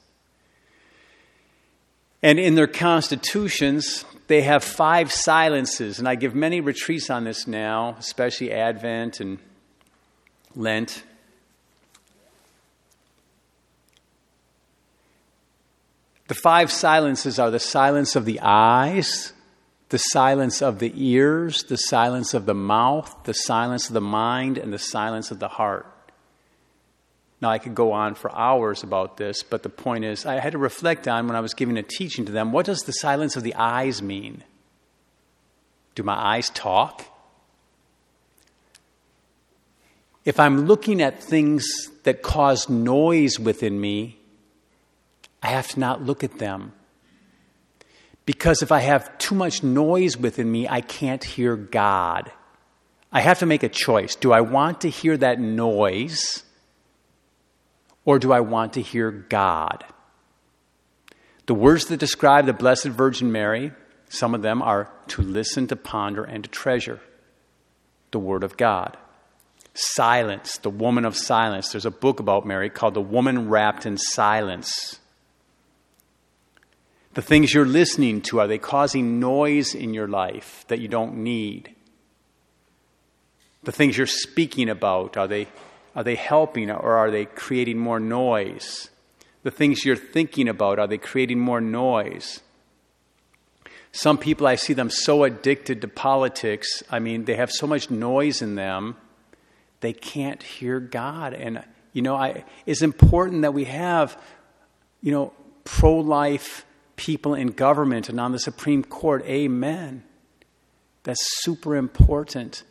And 2.22 2.38
in 2.38 2.54
their 2.54 2.66
constitutions, 2.66 4.04
they 4.26 4.42
have 4.42 4.64
five 4.64 5.12
silences. 5.12 5.98
And 5.98 6.08
I 6.08 6.14
give 6.14 6.34
many 6.34 6.60
retreats 6.60 7.10
on 7.10 7.24
this 7.24 7.46
now, 7.46 7.96
especially 7.98 8.52
Advent 8.52 9.20
and 9.20 9.38
Lent. 10.56 11.04
The 16.26 16.34
five 16.34 16.72
silences 16.72 17.38
are 17.38 17.50
the 17.50 17.60
silence 17.60 18.16
of 18.16 18.24
the 18.24 18.40
eyes, 18.40 19.34
the 19.90 19.98
silence 19.98 20.62
of 20.62 20.78
the 20.78 20.92
ears, 20.94 21.64
the 21.64 21.76
silence 21.76 22.32
of 22.32 22.46
the 22.46 22.54
mouth, 22.54 23.14
the 23.24 23.34
silence 23.34 23.88
of 23.88 23.94
the 23.94 24.00
mind, 24.00 24.56
and 24.56 24.72
the 24.72 24.78
silence 24.78 25.30
of 25.30 25.38
the 25.38 25.48
heart. 25.48 25.86
Now, 27.44 27.50
I 27.50 27.58
could 27.58 27.74
go 27.74 27.92
on 27.92 28.14
for 28.14 28.34
hours 28.34 28.82
about 28.82 29.18
this, 29.18 29.42
but 29.42 29.62
the 29.62 29.68
point 29.68 30.02
is, 30.02 30.24
I 30.24 30.36
had 30.36 30.52
to 30.52 30.58
reflect 30.58 31.06
on 31.06 31.26
when 31.26 31.36
I 31.36 31.40
was 31.40 31.52
giving 31.52 31.76
a 31.76 31.82
teaching 31.82 32.24
to 32.24 32.32
them 32.32 32.52
what 32.52 32.64
does 32.64 32.84
the 32.84 32.92
silence 32.92 33.36
of 33.36 33.42
the 33.42 33.54
eyes 33.54 34.00
mean? 34.00 34.42
Do 35.94 36.02
my 36.04 36.14
eyes 36.14 36.48
talk? 36.48 37.04
If 40.24 40.40
I'm 40.40 40.64
looking 40.64 41.02
at 41.02 41.22
things 41.22 41.66
that 42.04 42.22
cause 42.22 42.70
noise 42.70 43.38
within 43.38 43.78
me, 43.78 44.18
I 45.42 45.48
have 45.48 45.68
to 45.68 45.80
not 45.80 46.00
look 46.00 46.24
at 46.24 46.38
them. 46.38 46.72
Because 48.24 48.62
if 48.62 48.72
I 48.72 48.80
have 48.80 49.18
too 49.18 49.34
much 49.34 49.62
noise 49.62 50.16
within 50.16 50.50
me, 50.50 50.66
I 50.66 50.80
can't 50.80 51.22
hear 51.22 51.56
God. 51.56 52.32
I 53.12 53.20
have 53.20 53.40
to 53.40 53.46
make 53.46 53.62
a 53.62 53.68
choice. 53.68 54.16
Do 54.16 54.32
I 54.32 54.40
want 54.40 54.80
to 54.80 54.88
hear 54.88 55.18
that 55.18 55.38
noise? 55.38 56.42
Or 58.04 58.18
do 58.18 58.32
I 58.32 58.40
want 58.40 58.74
to 58.74 58.82
hear 58.82 59.10
God? 59.10 59.84
The 61.46 61.54
words 61.54 61.86
that 61.86 61.98
describe 61.98 62.46
the 62.46 62.52
Blessed 62.52 62.86
Virgin 62.86 63.30
Mary, 63.32 63.72
some 64.08 64.34
of 64.34 64.42
them 64.42 64.62
are 64.62 64.90
to 65.08 65.22
listen, 65.22 65.66
to 65.68 65.76
ponder, 65.76 66.24
and 66.24 66.44
to 66.44 66.50
treasure 66.50 67.00
the 68.10 68.18
Word 68.18 68.44
of 68.44 68.56
God. 68.56 68.96
Silence, 69.74 70.58
the 70.58 70.70
woman 70.70 71.04
of 71.04 71.16
silence. 71.16 71.70
There's 71.72 71.84
a 71.84 71.90
book 71.90 72.20
about 72.20 72.46
Mary 72.46 72.70
called 72.70 72.94
The 72.94 73.00
Woman 73.00 73.48
Wrapped 73.48 73.86
in 73.86 73.98
Silence. 73.98 75.00
The 77.14 77.22
things 77.22 77.52
you're 77.52 77.66
listening 77.66 78.22
to, 78.22 78.40
are 78.40 78.46
they 78.46 78.58
causing 78.58 79.20
noise 79.20 79.74
in 79.74 79.94
your 79.94 80.08
life 80.08 80.64
that 80.68 80.80
you 80.80 80.88
don't 80.88 81.16
need? 81.16 81.74
The 83.64 83.72
things 83.72 83.96
you're 83.96 84.06
speaking 84.06 84.68
about, 84.68 85.16
are 85.16 85.26
they 85.26 85.48
are 85.94 86.02
they 86.02 86.16
helping 86.16 86.70
or 86.70 86.94
are 86.94 87.10
they 87.10 87.24
creating 87.24 87.78
more 87.78 88.00
noise? 88.00 88.90
The 89.42 89.50
things 89.50 89.84
you're 89.84 89.96
thinking 89.96 90.48
about, 90.48 90.78
are 90.78 90.86
they 90.86 90.98
creating 90.98 91.38
more 91.38 91.60
noise? 91.60 92.40
Some 93.92 94.18
people, 94.18 94.46
I 94.46 94.56
see 94.56 94.72
them 94.72 94.90
so 94.90 95.22
addicted 95.22 95.80
to 95.82 95.88
politics. 95.88 96.82
I 96.90 96.98
mean, 96.98 97.26
they 97.26 97.36
have 97.36 97.52
so 97.52 97.66
much 97.66 97.90
noise 97.90 98.42
in 98.42 98.56
them, 98.56 98.96
they 99.80 99.92
can't 99.92 100.42
hear 100.42 100.80
God. 100.80 101.34
And, 101.34 101.62
you 101.92 102.02
know, 102.02 102.16
I, 102.16 102.44
it's 102.66 102.82
important 102.82 103.42
that 103.42 103.52
we 103.52 103.64
have, 103.64 104.20
you 105.02 105.12
know, 105.12 105.32
pro 105.64 105.96
life 105.96 106.64
people 106.96 107.34
in 107.34 107.48
government 107.48 108.08
and 108.08 108.18
on 108.18 108.32
the 108.32 108.38
Supreme 108.38 108.82
Court. 108.82 109.24
Amen. 109.26 110.02
That's 111.02 111.20
super 111.42 111.76
important 111.76 112.64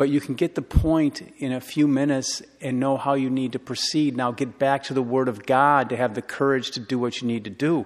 but 0.00 0.08
you 0.08 0.18
can 0.18 0.34
get 0.34 0.54
the 0.54 0.62
point 0.62 1.20
in 1.40 1.52
a 1.52 1.60
few 1.60 1.86
minutes 1.86 2.40
and 2.62 2.80
know 2.80 2.96
how 2.96 3.12
you 3.12 3.28
need 3.28 3.52
to 3.52 3.58
proceed. 3.58 4.16
Now 4.16 4.32
get 4.32 4.58
back 4.58 4.84
to 4.84 4.94
the 4.94 5.02
Word 5.02 5.28
of 5.28 5.44
God 5.44 5.90
to 5.90 5.96
have 5.98 6.14
the 6.14 6.22
courage 6.22 6.70
to 6.70 6.80
do 6.80 6.98
what 6.98 7.20
you 7.20 7.28
need 7.28 7.44
to 7.44 7.50
do. 7.50 7.84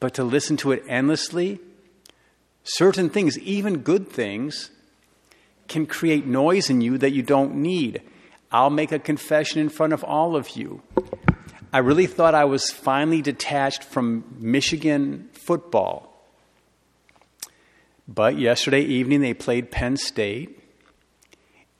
But 0.00 0.12
to 0.12 0.22
listen 0.22 0.58
to 0.58 0.70
it 0.70 0.84
endlessly, 0.86 1.60
certain 2.62 3.08
things, 3.08 3.38
even 3.38 3.78
good 3.78 4.10
things, 4.10 4.70
can 5.66 5.86
create 5.86 6.26
noise 6.26 6.68
in 6.68 6.82
you 6.82 6.98
that 6.98 7.12
you 7.12 7.22
don't 7.22 7.54
need. 7.54 8.02
I'll 8.50 8.68
make 8.68 8.92
a 8.92 8.98
confession 8.98 9.62
in 9.62 9.70
front 9.70 9.94
of 9.94 10.04
all 10.04 10.36
of 10.36 10.58
you. 10.58 10.82
I 11.72 11.78
really 11.78 12.06
thought 12.06 12.34
I 12.34 12.44
was 12.44 12.70
finally 12.70 13.22
detached 13.22 13.82
from 13.82 14.24
Michigan 14.38 15.30
football. 15.32 16.22
But 18.06 18.38
yesterday 18.38 18.82
evening 18.82 19.22
they 19.22 19.32
played 19.32 19.70
Penn 19.70 19.96
State. 19.96 20.58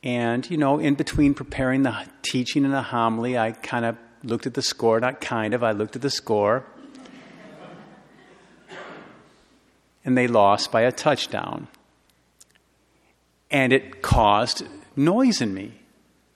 And, 0.03 0.49
you 0.51 0.57
know, 0.57 0.79
in 0.79 0.95
between 0.95 1.35
preparing 1.35 1.83
the 1.83 2.07
teaching 2.23 2.65
and 2.65 2.75
the 2.75 2.83
homily, 2.83 3.39
I 3.39 3.53
kind 3.53 3.85
of 3.85 3.97
looked 4.25 4.47
at 4.47 4.55
the 4.55 4.63
score. 4.63 4.99
Not 4.99 5.21
kind 5.21 5.55
of, 5.55 5.63
I 5.63 5.73
looked 5.73 5.95
at 5.95 6.03
the 6.03 6.11
score. 6.11 6.65
and 10.05 10.19
they 10.19 10.27
lost 10.27 10.73
by 10.73 10.83
a 10.83 10.93
touchdown. 10.93 11.69
And 13.51 13.73
it 13.73 14.03
caused 14.03 14.67
noise 14.97 15.41
in 15.41 15.55
me. 15.55 15.75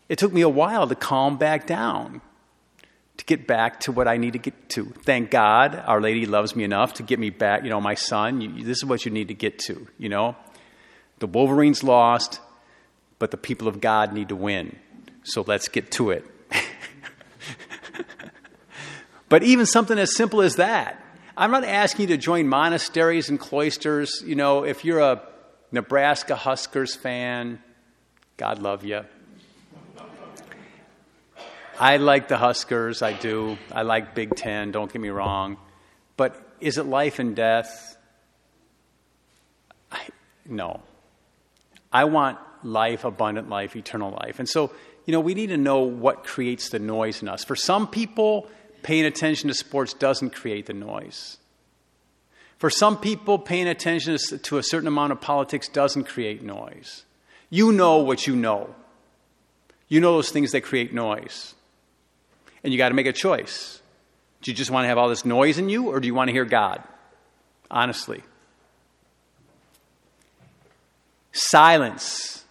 It 0.09 0.19
took 0.19 0.33
me 0.33 0.43
a 0.43 0.49
while 0.49 0.87
to 0.87 0.95
calm 0.95 1.37
back 1.37 1.67
down, 1.67 2.21
to 3.17 3.25
get 3.25 3.49
back 3.49 3.81
to 3.81 3.93
what 3.93 4.07
I 4.07 4.19
need 4.19 4.35
to 4.35 4.39
get 4.39 4.69
to. 4.71 4.85
Thank 5.05 5.31
God, 5.31 5.83
Our 5.87 6.01
Lady 6.01 6.27
loves 6.27 6.55
me 6.55 6.63
enough 6.63 6.95
to 6.95 7.03
get 7.03 7.19
me 7.19 7.31
back. 7.31 7.65
You 7.65 7.71
know, 7.71 7.81
my 7.81 7.95
son, 7.95 8.41
you, 8.41 8.65
this 8.65 8.79
is 8.79 8.85
what 8.85 9.05
you 9.05 9.11
need 9.11 9.29
to 9.29 9.35
get 9.35 9.59
to, 9.61 9.89
you 9.99 10.09
know? 10.09 10.37
The 11.19 11.27
Wolverines 11.27 11.83
lost 11.83 12.41
but 13.19 13.31
the 13.31 13.37
people 13.37 13.69
of 13.69 13.81
God 13.81 14.13
need 14.13 14.29
to 14.29 14.37
win. 14.37 14.77
So 15.25 15.45
let's 15.47 15.69
get 15.69 15.91
to 15.93 16.11
it. 16.11 16.25
But 19.29 19.43
even 19.43 19.67
something 19.67 19.99
as 19.99 20.15
simple 20.15 20.41
as 20.41 20.57
that. 20.57 21.03
I'm 21.37 21.51
not 21.51 21.65
asking 21.65 22.03
you 22.03 22.07
to 22.09 22.17
join 22.17 22.49
monasteries 22.49 23.29
and 23.29 23.39
cloisters. 23.39 24.23
You 24.25 24.37
know, 24.37 24.65
if 24.65 24.85
you're 24.85 25.01
a 25.01 25.23
Nebraska 25.73 26.37
Huskers 26.37 26.95
fan, 26.95 27.61
God 28.37 28.61
love 28.61 28.85
you. 28.85 29.05
I 31.79 31.99
like 31.99 32.29
the 32.29 32.39
Huskers, 32.39 33.03
I 33.03 33.13
do. 33.13 33.59
I 33.71 33.83
like 33.83 34.15
Big 34.15 34.35
Ten, 34.35 34.71
don't 34.71 34.91
get 34.91 35.03
me 35.03 35.11
wrong. 35.11 35.59
But 36.17 36.41
is 36.59 36.79
it 36.79 36.87
life 36.87 37.19
and 37.19 37.37
death? 37.37 37.99
I, 39.93 40.07
no. 40.47 40.81
I 41.93 42.05
want 42.05 42.39
life, 42.65 43.05
abundant 43.05 43.49
life, 43.49 43.77
eternal 43.77 44.11
life. 44.11 44.39
And 44.39 44.49
so, 44.49 44.73
you 45.05 45.13
know, 45.13 45.21
we 45.21 45.35
need 45.35 45.49
to 45.49 45.57
know 45.57 45.81
what 45.81 46.25
creates 46.25 46.69
the 46.69 46.79
noise 46.79 47.23
in 47.23 47.29
us. 47.29 47.45
For 47.45 47.57
some 47.57 47.87
people, 47.87 48.49
paying 48.83 49.05
attention 49.05 49.49
to 49.49 49.55
sports 49.55 49.93
doesn't 49.95 50.31
create 50.31 50.67
the 50.67 50.75
noise. 50.75 51.39
For 52.59 52.71
some 52.71 52.97
people, 52.97 53.39
paying 53.39 53.69
attention 53.69 54.17
to 54.43 54.59
a 54.59 54.63
certain 54.63 54.89
amount 54.89 55.13
of 55.13 55.21
politics 55.21 55.69
doesn't 55.69 56.05
create 56.05 56.43
noise. 56.43 57.05
You 57.51 57.73
know 57.73 57.99
what 57.99 58.27
you 58.27 58.35
know. 58.35 58.75
You 59.89 60.01
know 60.01 60.13
those 60.13 60.31
things 60.31 60.53
that 60.53 60.63
create 60.63 60.93
noise. 60.93 61.55
And 62.65 62.73
you 62.73 62.79
got 62.79 62.89
to 62.89 62.95
make 62.95 63.07
a 63.07 63.13
choice. 63.13 63.81
Do 64.43 64.51
you 64.51 64.57
just 64.57 64.71
want 64.71 64.85
to 64.85 64.89
have 64.89 64.99
all 64.99 65.09
this 65.09 65.25
noise 65.25 65.59
in 65.59 65.69
you, 65.69 65.89
or 65.89 66.01
do 66.01 66.07
you 66.07 66.15
want 66.15 66.29
to 66.29 66.33
hear 66.33 66.45
God? 66.45 66.83
Honestly. 67.71 68.23
Silence. 71.33 72.45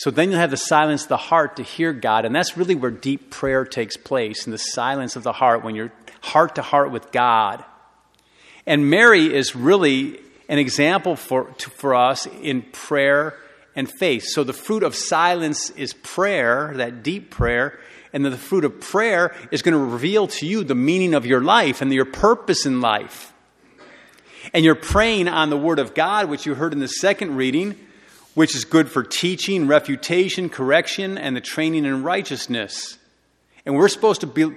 So 0.00 0.10
then 0.10 0.30
you'll 0.30 0.40
have 0.40 0.50
the 0.50 0.56
silence 0.56 1.04
the 1.04 1.18
heart 1.18 1.56
to 1.56 1.62
hear 1.62 1.92
God, 1.92 2.24
and 2.24 2.34
that's 2.34 2.56
really 2.56 2.74
where 2.74 2.90
deep 2.90 3.28
prayer 3.28 3.66
takes 3.66 3.98
place 3.98 4.46
in 4.46 4.50
the 4.50 4.56
silence 4.56 5.14
of 5.14 5.24
the 5.24 5.32
heart, 5.34 5.62
when 5.62 5.74
you're 5.74 5.92
heart 6.22 6.54
to 6.54 6.62
heart 6.62 6.90
with 6.90 7.12
God. 7.12 7.62
And 8.64 8.88
Mary 8.88 9.34
is 9.34 9.54
really 9.54 10.18
an 10.48 10.56
example 10.56 11.16
for, 11.16 11.50
to, 11.58 11.68
for 11.68 11.94
us 11.94 12.26
in 12.40 12.62
prayer 12.72 13.36
and 13.76 13.90
faith. 13.90 14.24
So 14.24 14.42
the 14.42 14.54
fruit 14.54 14.84
of 14.84 14.94
silence 14.94 15.68
is 15.68 15.92
prayer, 15.92 16.72
that 16.76 17.02
deep 17.02 17.28
prayer, 17.28 17.78
and 18.14 18.24
then 18.24 18.32
the 18.32 18.38
fruit 18.38 18.64
of 18.64 18.80
prayer 18.80 19.34
is 19.50 19.60
going 19.60 19.74
to 19.74 19.84
reveal 19.84 20.28
to 20.28 20.46
you 20.46 20.64
the 20.64 20.74
meaning 20.74 21.12
of 21.12 21.26
your 21.26 21.42
life 21.42 21.82
and 21.82 21.92
your 21.92 22.06
purpose 22.06 22.64
in 22.64 22.80
life. 22.80 23.34
And 24.54 24.64
you're 24.64 24.74
praying 24.76 25.28
on 25.28 25.50
the 25.50 25.58
Word 25.58 25.78
of 25.78 25.92
God, 25.92 26.30
which 26.30 26.46
you 26.46 26.54
heard 26.54 26.72
in 26.72 26.78
the 26.78 26.88
second 26.88 27.36
reading, 27.36 27.76
which 28.34 28.54
is 28.54 28.64
good 28.64 28.90
for 28.90 29.02
teaching, 29.02 29.66
refutation, 29.66 30.48
correction, 30.48 31.18
and 31.18 31.36
the 31.36 31.40
training 31.40 31.84
in 31.84 32.02
righteousness. 32.02 32.98
And 33.66 33.74
we're 33.74 33.88
supposed 33.88 34.20
to 34.22 34.26
be 34.26 34.56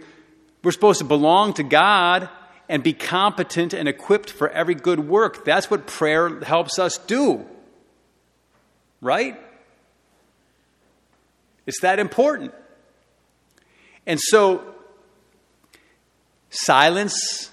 we're 0.63 0.71
supposed 0.71 0.99
to 0.99 1.05
belong 1.05 1.53
to 1.55 1.63
God 1.63 2.29
and 2.69 2.81
be 2.81 2.93
competent 2.93 3.73
and 3.73 3.89
equipped 3.89 4.29
for 4.29 4.49
every 4.49 4.75
good 4.75 4.99
work. 5.01 5.43
That's 5.43 5.69
what 5.69 5.85
prayer 5.87 6.39
helps 6.39 6.79
us 6.79 6.97
do. 6.97 7.45
Right? 9.01 9.37
It's 11.65 11.81
that 11.81 11.99
important. 11.99 12.53
And 14.05 14.19
so, 14.19 14.63
silence, 16.49 17.51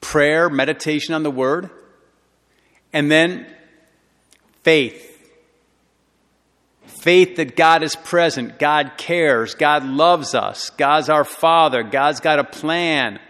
prayer, 0.00 0.48
meditation 0.48 1.14
on 1.14 1.22
the 1.22 1.30
word, 1.30 1.70
and 2.92 3.10
then 3.10 3.46
faith. 4.62 5.15
Faith 7.06 7.36
that 7.36 7.54
God 7.54 7.84
is 7.84 7.94
present, 7.94 8.58
God 8.58 8.94
cares, 8.96 9.54
God 9.54 9.84
loves 9.84 10.34
us, 10.34 10.70
God's 10.70 11.08
our 11.08 11.22
Father, 11.22 11.84
God's 11.84 12.18
got 12.18 12.40
a 12.40 12.44
plan. 12.44 13.20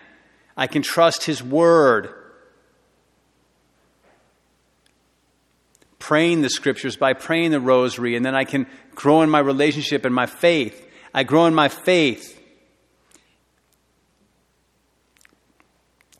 I 0.56 0.66
can 0.66 0.80
trust 0.80 1.24
His 1.24 1.42
Word. 1.42 2.08
Praying 5.98 6.40
the 6.40 6.48
Scriptures 6.48 6.96
by 6.96 7.12
praying 7.12 7.50
the 7.50 7.60
Rosary, 7.60 8.16
and 8.16 8.24
then 8.24 8.34
I 8.34 8.44
can 8.44 8.66
grow 8.94 9.20
in 9.20 9.28
my 9.28 9.40
relationship 9.40 10.06
and 10.06 10.14
my 10.14 10.24
faith. 10.24 10.90
I 11.12 11.24
grow 11.24 11.44
in 11.44 11.54
my 11.54 11.68
faith 11.68 12.42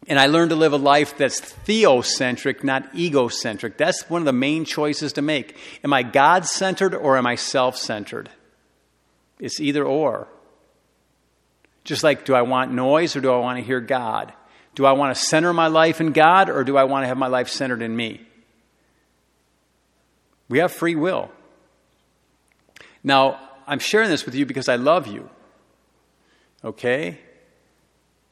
And 0.08 0.20
I 0.20 0.26
learned 0.26 0.50
to 0.50 0.56
live 0.56 0.72
a 0.72 0.76
life 0.76 1.18
that's 1.18 1.40
theocentric, 1.40 2.62
not 2.62 2.94
egocentric. 2.94 3.76
That's 3.76 4.08
one 4.08 4.22
of 4.22 4.26
the 4.26 4.32
main 4.32 4.64
choices 4.64 5.14
to 5.14 5.22
make. 5.22 5.56
Am 5.82 5.92
I 5.92 6.04
God 6.04 6.44
centered 6.46 6.94
or 6.94 7.16
am 7.16 7.26
I 7.26 7.34
self 7.34 7.76
centered? 7.76 8.30
It's 9.40 9.60
either 9.60 9.84
or. 9.84 10.28
Just 11.82 12.04
like, 12.04 12.24
do 12.24 12.34
I 12.34 12.42
want 12.42 12.72
noise 12.72 13.16
or 13.16 13.20
do 13.20 13.32
I 13.32 13.38
want 13.38 13.58
to 13.58 13.64
hear 13.64 13.80
God? 13.80 14.32
Do 14.74 14.86
I 14.86 14.92
want 14.92 15.16
to 15.16 15.20
center 15.20 15.52
my 15.52 15.66
life 15.66 16.00
in 16.00 16.12
God 16.12 16.50
or 16.50 16.62
do 16.62 16.76
I 16.76 16.84
want 16.84 17.02
to 17.02 17.08
have 17.08 17.16
my 17.16 17.28
life 17.28 17.48
centered 17.48 17.82
in 17.82 17.94
me? 17.94 18.20
We 20.48 20.58
have 20.58 20.72
free 20.72 20.94
will. 20.94 21.30
Now, 23.02 23.40
I'm 23.66 23.78
sharing 23.78 24.08
this 24.08 24.24
with 24.24 24.34
you 24.34 24.46
because 24.46 24.68
I 24.68 24.76
love 24.76 25.06
you. 25.06 25.28
Okay? 26.64 27.18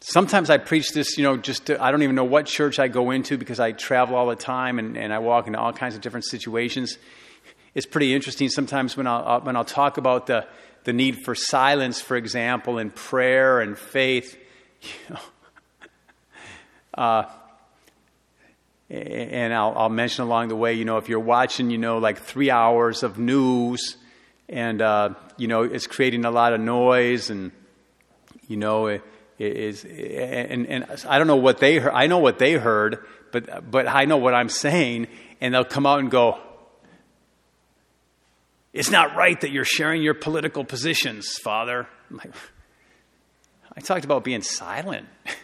Sometimes 0.06 0.50
I 0.50 0.58
preach 0.58 0.92
this, 0.92 1.16
you 1.16 1.24
know, 1.24 1.38
just 1.38 1.64
to, 1.66 1.82
I 1.82 1.90
don't 1.90 2.02
even 2.02 2.14
know 2.14 2.24
what 2.24 2.44
church 2.44 2.78
I 2.78 2.88
go 2.88 3.10
into 3.10 3.38
because 3.38 3.58
I 3.58 3.72
travel 3.72 4.16
all 4.16 4.26
the 4.26 4.36
time 4.36 4.78
and, 4.78 4.98
and 4.98 5.14
I 5.14 5.18
walk 5.18 5.46
into 5.46 5.58
all 5.58 5.72
kinds 5.72 5.94
of 5.94 6.02
different 6.02 6.26
situations. 6.26 6.98
It's 7.74 7.86
pretty 7.86 8.12
interesting 8.12 8.50
sometimes 8.50 8.98
when 8.98 9.06
I'll, 9.06 9.40
when 9.40 9.56
I'll 9.56 9.64
talk 9.64 9.96
about 9.96 10.26
the, 10.26 10.46
the 10.84 10.92
need 10.92 11.24
for 11.24 11.34
silence, 11.34 12.02
for 12.02 12.18
example, 12.18 12.76
and 12.76 12.94
prayer 12.94 13.60
and 13.60 13.78
faith. 13.78 14.36
You 14.82 15.14
know, 15.14 15.20
uh, 17.02 17.30
and 18.90 19.54
I'll, 19.54 19.72
I'll, 19.74 19.88
mention 19.88 20.24
along 20.24 20.48
the 20.48 20.56
way, 20.56 20.74
you 20.74 20.84
know, 20.84 20.98
if 20.98 21.08
you're 21.08 21.18
watching, 21.18 21.70
you 21.70 21.78
know, 21.78 21.96
like 21.96 22.18
three 22.18 22.50
hours 22.50 23.02
of 23.02 23.18
news 23.18 23.96
and, 24.50 24.82
uh, 24.82 25.14
you 25.38 25.48
know, 25.48 25.62
it's 25.62 25.86
creating 25.86 26.26
a 26.26 26.30
lot 26.30 26.52
of 26.52 26.60
noise 26.60 27.30
and, 27.30 27.50
you 28.46 28.58
know, 28.58 28.88
it, 28.88 29.02
is 29.38 29.84
and, 29.84 30.66
and 30.66 30.86
I 31.08 31.18
don't 31.18 31.26
know 31.26 31.36
what 31.36 31.58
they 31.58 31.78
heard. 31.78 31.92
I 31.92 32.06
know 32.06 32.18
what 32.18 32.38
they 32.38 32.54
heard, 32.54 33.04
but 33.32 33.70
but 33.70 33.88
I 33.88 34.04
know 34.04 34.16
what 34.16 34.34
I'm 34.34 34.48
saying, 34.48 35.08
and 35.40 35.54
they'll 35.54 35.64
come 35.64 35.86
out 35.86 36.00
and 36.00 36.10
go, 36.10 36.38
"It's 38.72 38.90
not 38.90 39.16
right 39.16 39.40
that 39.40 39.50
you're 39.50 39.64
sharing 39.64 40.02
your 40.02 40.14
political 40.14 40.64
positions, 40.64 41.36
Father." 41.38 41.88
Like, 42.10 42.32
I 43.76 43.80
talked 43.80 44.04
about 44.04 44.24
being 44.24 44.42
silent. 44.42 45.08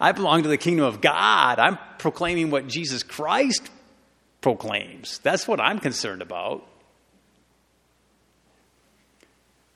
I 0.00 0.12
belong 0.12 0.44
to 0.44 0.48
the 0.48 0.56
kingdom 0.56 0.86
of 0.86 1.00
God. 1.00 1.58
I'm 1.58 1.78
proclaiming 1.98 2.50
what 2.50 2.66
Jesus 2.66 3.02
Christ 3.02 3.70
proclaims. 4.40 5.20
That's 5.22 5.46
what 5.46 5.60
I'm 5.60 5.78
concerned 5.78 6.22
about. 6.22 6.66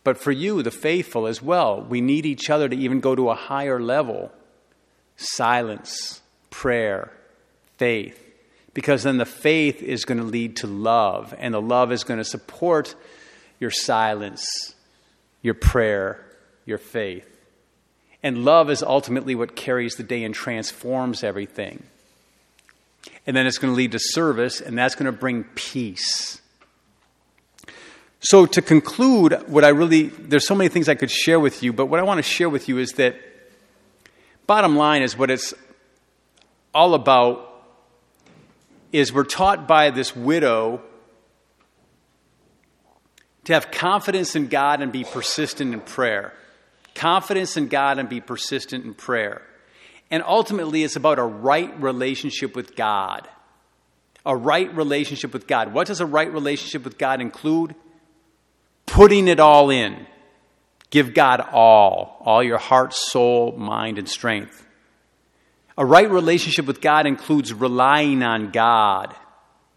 But 0.09 0.17
for 0.17 0.33
you, 0.33 0.63
the 0.63 0.71
faithful, 0.71 1.27
as 1.27 1.43
well, 1.43 1.83
we 1.83 2.01
need 2.01 2.25
each 2.25 2.49
other 2.49 2.67
to 2.67 2.75
even 2.75 3.01
go 3.01 3.15
to 3.15 3.29
a 3.29 3.35
higher 3.35 3.79
level 3.79 4.33
silence, 5.19 6.23
prayer, 6.49 7.13
faith. 7.77 8.19
Because 8.73 9.03
then 9.03 9.19
the 9.19 9.27
faith 9.27 9.83
is 9.83 10.07
going 10.07 10.17
to 10.17 10.25
lead 10.25 10.57
to 10.57 10.67
love, 10.67 11.35
and 11.37 11.53
the 11.53 11.61
love 11.61 11.93
is 11.93 12.05
going 12.05 12.17
to 12.17 12.25
support 12.25 12.95
your 13.61 13.71
silence, 13.71 14.47
your 15.43 15.53
prayer, 15.53 16.25
your 16.65 16.79
faith. 16.79 17.29
And 18.23 18.47
love 18.47 18.71
is 18.71 18.83
ultimately 18.83 19.35
what 19.35 19.57
carries 19.57 19.97
the 19.97 20.05
day 20.05 20.25
and 20.25 20.35
transforms 20.35 21.23
everything. 21.23 21.83
And 23.27 23.37
then 23.37 23.47
it's 23.47 23.59
going 23.59 23.75
to 23.75 23.77
lead 23.77 23.93
to 23.93 23.99
service, 24.01 24.63
and 24.63 24.79
that's 24.79 24.95
going 24.95 25.13
to 25.13 25.13
bring 25.13 25.45
peace. 25.55 26.41
So, 28.21 28.47
to 28.47 28.61
conclude, 28.61 29.45
what 29.47 29.65
I 29.65 29.69
really, 29.69 30.09
there's 30.09 30.47
so 30.47 30.55
many 30.55 30.69
things 30.69 30.89
I 30.89 30.97
could 30.97 31.11
share 31.11 31.39
with 31.39 31.63
you, 31.63 31.73
but 31.73 31.87
what 31.87 32.01
I 32.01 32.03
want 32.03 32.19
to 32.19 32.23
share 32.23 32.49
with 32.49 32.69
you 32.69 32.79
is 32.79 32.93
that 32.93 33.17
bottom 34.47 34.77
line 34.77 35.03
is 35.03 35.17
what 35.17 35.31
it's 35.31 35.55
all 36.75 36.95
about 36.95 37.45
is 38.93 39.13
we're 39.13 39.25
taught 39.25 39.69
by 39.69 39.91
this 39.91 40.17
widow 40.17 40.81
to 43.45 43.53
have 43.53 43.71
confidence 43.71 44.35
in 44.35 44.49
God 44.49 44.83
and 44.83 44.91
be 44.91 45.05
persistent 45.05 45.73
in 45.73 45.81
prayer. 45.81 46.33
Confidence 46.95 47.57
in 47.57 47.69
God 47.69 47.99
and 47.99 48.09
be 48.09 48.21
persistent 48.21 48.85
in 48.85 48.95
prayer. 48.95 49.43
And 50.11 50.23
ultimately, 50.23 50.83
it's 50.83 50.97
about 50.97 51.19
a 51.19 51.25
right 51.25 51.81
relationship 51.81 52.57
with 52.57 52.75
God. 52.75 53.29
A 54.27 54.37
right 54.37 54.75
relationship 54.75 55.33
with 55.33 55.47
God. 55.47 55.73
What 55.73 55.87
does 55.87 56.01
a 56.01 56.07
right 56.07 56.33
relationship 56.33 56.85
with 56.85 56.99
God 56.99 57.21
include? 57.21 57.75
Putting 58.89 59.29
it 59.29 59.41
all 59.41 59.71
in. 59.71 60.07
Give 60.91 61.15
God 61.15 61.41
all, 61.41 62.21
all 62.25 62.43
your 62.43 62.59
heart, 62.59 62.95
soul, 62.95 63.53
mind, 63.53 63.99
and 63.99 64.09
strength. 64.09 64.67
A 65.77 65.85
right 65.85 66.11
relationship 66.11 66.67
with 66.67 66.81
God 66.81 67.07
includes 67.07 67.53
relying 67.53 68.23
on 68.23 68.51
God, 68.51 69.15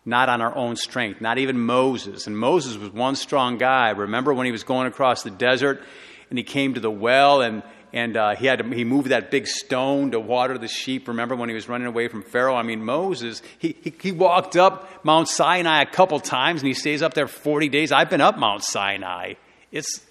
not 0.05 0.29
on 0.29 0.41
our 0.41 0.55
own 0.55 0.75
strength, 0.75 1.21
not 1.21 1.37
even 1.37 1.59
Moses. 1.59 2.25
And 2.27 2.37
Moses 2.37 2.77
was 2.77 2.89
one 2.91 3.15
strong 3.15 3.57
guy. 3.57 3.89
Remember 3.89 4.33
when 4.33 4.45
he 4.45 4.51
was 4.51 4.63
going 4.63 4.87
across 4.87 5.21
the 5.21 5.29
desert 5.29 5.83
and 6.29 6.39
he 6.39 6.43
came 6.43 6.73
to 6.73 6.79
the 6.79 6.89
well 6.89 7.41
and, 7.41 7.61
and 7.93 8.15
uh, 8.15 8.35
he 8.35 8.45
had 8.45 8.59
to, 8.59 8.69
he 8.69 8.85
moved 8.85 9.09
that 9.09 9.31
big 9.31 9.47
stone 9.47 10.11
to 10.11 10.19
water 10.19 10.57
the 10.57 10.67
sheep. 10.67 11.07
Remember 11.07 11.35
when 11.35 11.49
he 11.49 11.55
was 11.55 11.67
running 11.67 11.87
away 11.87 12.07
from 12.07 12.21
Pharaoh? 12.21 12.55
I 12.55 12.63
mean, 12.63 12.83
Moses, 12.83 13.41
he, 13.59 13.75
he, 13.81 13.93
he 14.01 14.11
walked 14.11 14.55
up 14.55 15.03
Mount 15.03 15.27
Sinai 15.27 15.81
a 15.81 15.85
couple 15.85 16.19
times 16.19 16.61
and 16.61 16.67
he 16.67 16.73
stays 16.73 17.01
up 17.01 17.13
there 17.13 17.27
40 17.27 17.67
days. 17.69 17.91
I've 17.91 18.09
been 18.09 18.21
up 18.21 18.37
Mount 18.37 18.63
Sinai. 18.63 19.33
It's, 19.71 20.01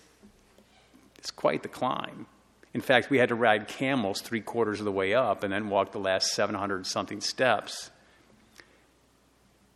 it's 1.19 1.31
quite 1.31 1.63
the 1.63 1.69
climb. 1.69 2.27
In 2.75 2.83
fact, 2.83 3.11
we 3.11 3.19
had 3.19 3.31
to 3.31 3.35
ride 3.35 3.67
camels 3.67 4.21
three 4.21 4.41
quarters 4.41 4.79
of 4.79 4.85
the 4.85 4.93
way 4.93 5.15
up 5.15 5.43
and 5.43 5.53
then 5.53 5.71
walk 5.71 5.93
the 5.93 5.99
last 5.99 6.33
700 6.35 6.87
something 6.87 7.21
steps. 7.21 7.91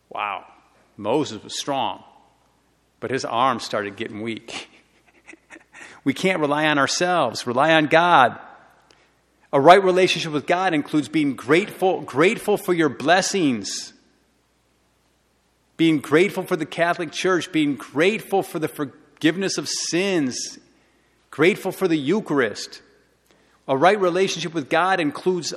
Wow. 0.09 0.45
Moses 0.95 1.43
was 1.43 1.59
strong, 1.59 2.03
but 2.99 3.11
his 3.11 3.25
arms 3.25 3.63
started 3.63 3.95
getting 3.97 4.21
weak. 4.21 4.69
we 6.05 6.13
can't 6.13 6.39
rely 6.39 6.67
on 6.67 6.77
ourselves, 6.77 7.45
rely 7.45 7.73
on 7.73 7.87
God. 7.87 8.39
A 9.51 9.59
right 9.59 9.83
relationship 9.83 10.31
with 10.31 10.45
God 10.45 10.73
includes 10.73 11.09
being 11.09 11.35
grateful, 11.35 12.01
grateful 12.01 12.57
for 12.57 12.73
your 12.73 12.89
blessings, 12.89 13.93
being 15.77 15.99
grateful 15.99 16.43
for 16.43 16.55
the 16.55 16.65
Catholic 16.65 17.11
Church, 17.11 17.51
being 17.51 17.75
grateful 17.75 18.43
for 18.43 18.59
the 18.59 18.67
forgiveness 18.67 19.57
of 19.57 19.67
sins, 19.67 20.59
grateful 21.31 21.71
for 21.71 21.87
the 21.87 21.97
Eucharist. 21.97 22.81
A 23.67 23.75
right 23.75 23.99
relationship 23.99 24.53
with 24.53 24.69
God 24.69 24.99
includes 24.99 25.53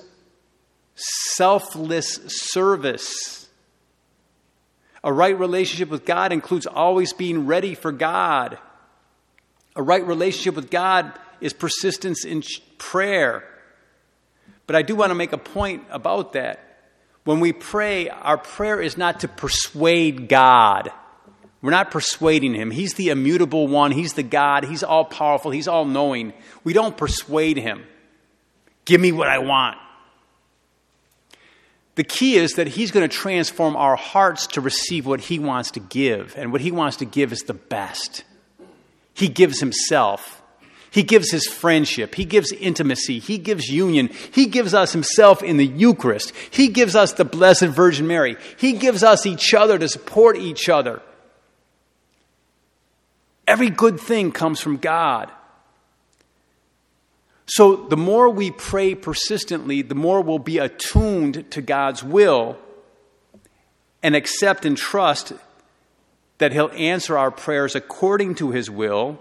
selfless 0.94 2.20
service. 2.26 3.48
A 5.04 5.12
right 5.12 5.38
relationship 5.38 5.90
with 5.90 6.06
God 6.06 6.32
includes 6.32 6.66
always 6.66 7.12
being 7.12 7.46
ready 7.46 7.74
for 7.74 7.92
God. 7.92 8.58
A 9.78 9.82
right 9.82 10.06
relationship 10.06 10.56
with 10.56 10.70
God 10.70 11.12
is 11.40 11.54
persistence 11.54 12.24
in 12.24 12.42
prayer. 12.76 13.44
But 14.66 14.76
I 14.76 14.82
do 14.82 14.94
want 14.94 15.10
to 15.10 15.14
make 15.14 15.32
a 15.32 15.38
point 15.38 15.84
about 15.88 16.34
that. 16.34 16.60
When 17.24 17.40
we 17.40 17.52
pray, 17.52 18.10
our 18.10 18.36
prayer 18.36 18.80
is 18.80 18.98
not 18.98 19.20
to 19.20 19.28
persuade 19.28 20.28
God. 20.28 20.90
We're 21.62 21.70
not 21.70 21.90
persuading 21.90 22.54
him. 22.54 22.70
He's 22.70 22.94
the 22.94 23.08
immutable 23.08 23.66
one. 23.68 23.92
He's 23.92 24.12
the 24.12 24.22
God. 24.22 24.64
He's 24.64 24.82
all 24.82 25.04
powerful. 25.04 25.50
He's 25.50 25.68
all 25.68 25.84
knowing. 25.84 26.32
We 26.64 26.72
don't 26.72 26.96
persuade 26.96 27.56
him. 27.56 27.84
Give 28.84 29.00
me 29.00 29.12
what 29.12 29.28
I 29.28 29.38
want. 29.38 29.78
The 31.94 32.04
key 32.04 32.36
is 32.36 32.52
that 32.52 32.68
He's 32.68 32.92
going 32.92 33.08
to 33.08 33.14
transform 33.14 33.74
our 33.74 33.96
hearts 33.96 34.46
to 34.48 34.60
receive 34.60 35.04
what 35.04 35.20
He 35.20 35.40
wants 35.40 35.72
to 35.72 35.80
give. 35.80 36.34
And 36.36 36.52
what 36.52 36.60
He 36.60 36.70
wants 36.70 36.98
to 36.98 37.04
give 37.04 37.32
is 37.32 37.40
the 37.40 37.54
best. 37.54 38.22
He 39.18 39.26
gives 39.26 39.58
Himself. 39.58 40.40
He 40.92 41.02
gives 41.02 41.32
His 41.32 41.46
friendship. 41.48 42.14
He 42.14 42.24
gives 42.24 42.52
intimacy. 42.52 43.18
He 43.18 43.36
gives 43.36 43.68
union. 43.68 44.10
He 44.32 44.46
gives 44.46 44.74
us 44.74 44.92
Himself 44.92 45.42
in 45.42 45.56
the 45.56 45.66
Eucharist. 45.66 46.32
He 46.52 46.68
gives 46.68 46.94
us 46.94 47.14
the 47.14 47.24
Blessed 47.24 47.66
Virgin 47.66 48.06
Mary. 48.06 48.36
He 48.58 48.74
gives 48.74 49.02
us 49.02 49.26
each 49.26 49.54
other 49.54 49.76
to 49.76 49.88
support 49.88 50.36
each 50.36 50.68
other. 50.68 51.02
Every 53.48 53.70
good 53.70 53.98
thing 53.98 54.30
comes 54.30 54.60
from 54.60 54.76
God. 54.76 55.32
So 57.46 57.74
the 57.74 57.96
more 57.96 58.30
we 58.30 58.52
pray 58.52 58.94
persistently, 58.94 59.82
the 59.82 59.96
more 59.96 60.20
we'll 60.20 60.38
be 60.38 60.58
attuned 60.58 61.50
to 61.50 61.60
God's 61.60 62.04
will 62.04 62.56
and 64.00 64.14
accept 64.14 64.64
and 64.64 64.76
trust 64.76 65.32
that 66.38 66.52
He'll 66.52 66.70
answer 66.74 67.18
our 67.18 67.30
prayers 67.30 67.74
according 67.74 68.36
to 68.36 68.50
His 68.50 68.70
will. 68.70 69.18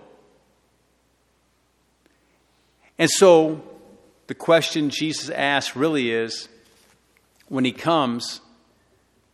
And 2.97 3.10
so 3.10 3.62
the 4.27 4.36
question 4.36 4.89
Jesus 4.89 5.30
asks 5.30 5.75
really 5.75 6.12
is 6.12 6.47
when 7.49 7.65
He 7.65 7.71
comes, 7.71 8.41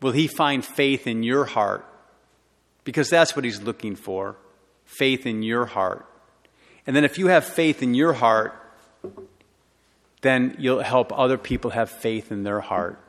will 0.01 0.11
He 0.11 0.27
find 0.27 0.65
faith 0.65 1.07
in 1.07 1.23
your 1.23 1.45
heart? 1.45 1.85
Because 2.83 3.09
that's 3.09 3.35
what 3.35 3.45
He's 3.45 3.61
looking 3.61 3.95
for 3.95 4.37
faith 4.85 5.25
in 5.25 5.43
your 5.43 5.65
heart. 5.65 6.05
And 6.85 6.95
then 6.95 7.03
if 7.03 7.17
you 7.17 7.27
have 7.27 7.45
faith 7.45 7.81
in 7.81 7.93
your 7.93 8.13
heart, 8.13 8.53
then 10.21 10.55
you'll 10.59 10.81
help 10.81 11.17
other 11.17 11.37
people 11.37 11.71
have 11.71 11.89
faith 11.89 12.31
in 12.31 12.43
their 12.43 12.59
heart. 12.59 12.99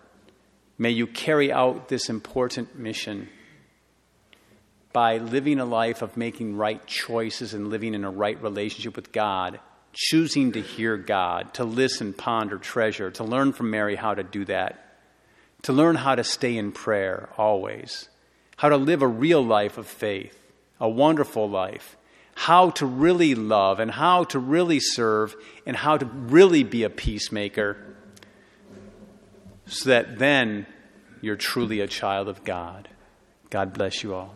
May 0.78 0.90
you 0.90 1.06
carry 1.06 1.52
out 1.52 1.88
this 1.88 2.08
important 2.08 2.76
mission 2.78 3.28
by 4.94 5.18
living 5.18 5.60
a 5.60 5.66
life 5.66 6.00
of 6.00 6.16
making 6.16 6.56
right 6.56 6.86
choices 6.86 7.52
and 7.52 7.68
living 7.68 7.92
in 7.92 8.04
a 8.04 8.10
right 8.10 8.42
relationship 8.42 8.96
with 8.96 9.12
God, 9.12 9.60
choosing 9.92 10.52
to 10.52 10.62
hear 10.62 10.96
God, 10.96 11.52
to 11.54 11.64
listen, 11.64 12.14
ponder, 12.14 12.56
treasure, 12.56 13.10
to 13.10 13.24
learn 13.24 13.52
from 13.52 13.70
Mary 13.70 13.96
how 13.96 14.14
to 14.14 14.22
do 14.22 14.46
that, 14.46 14.96
to 15.64 15.74
learn 15.74 15.96
how 15.96 16.14
to 16.14 16.24
stay 16.24 16.56
in 16.56 16.72
prayer 16.72 17.28
always, 17.36 18.08
how 18.56 18.70
to 18.70 18.78
live 18.78 19.02
a 19.02 19.06
real 19.06 19.44
life 19.44 19.76
of 19.76 19.86
faith, 19.86 20.38
a 20.80 20.88
wonderful 20.88 21.50
life 21.50 21.98
how 22.34 22.70
to 22.70 22.86
really 22.86 23.34
love 23.34 23.80
and 23.80 23.90
how 23.90 24.24
to 24.24 24.38
really 24.38 24.80
serve 24.80 25.34
and 25.66 25.76
how 25.76 25.96
to 25.96 26.04
really 26.04 26.64
be 26.64 26.82
a 26.82 26.90
peacemaker 26.90 27.76
so 29.66 29.88
that 29.88 30.18
then 30.18 30.66
you're 31.20 31.36
truly 31.36 31.80
a 31.80 31.86
child 31.86 32.28
of 32.28 32.44
God. 32.44 32.88
God 33.50 33.72
bless 33.72 34.02
you 34.02 34.14
all. 34.14 34.32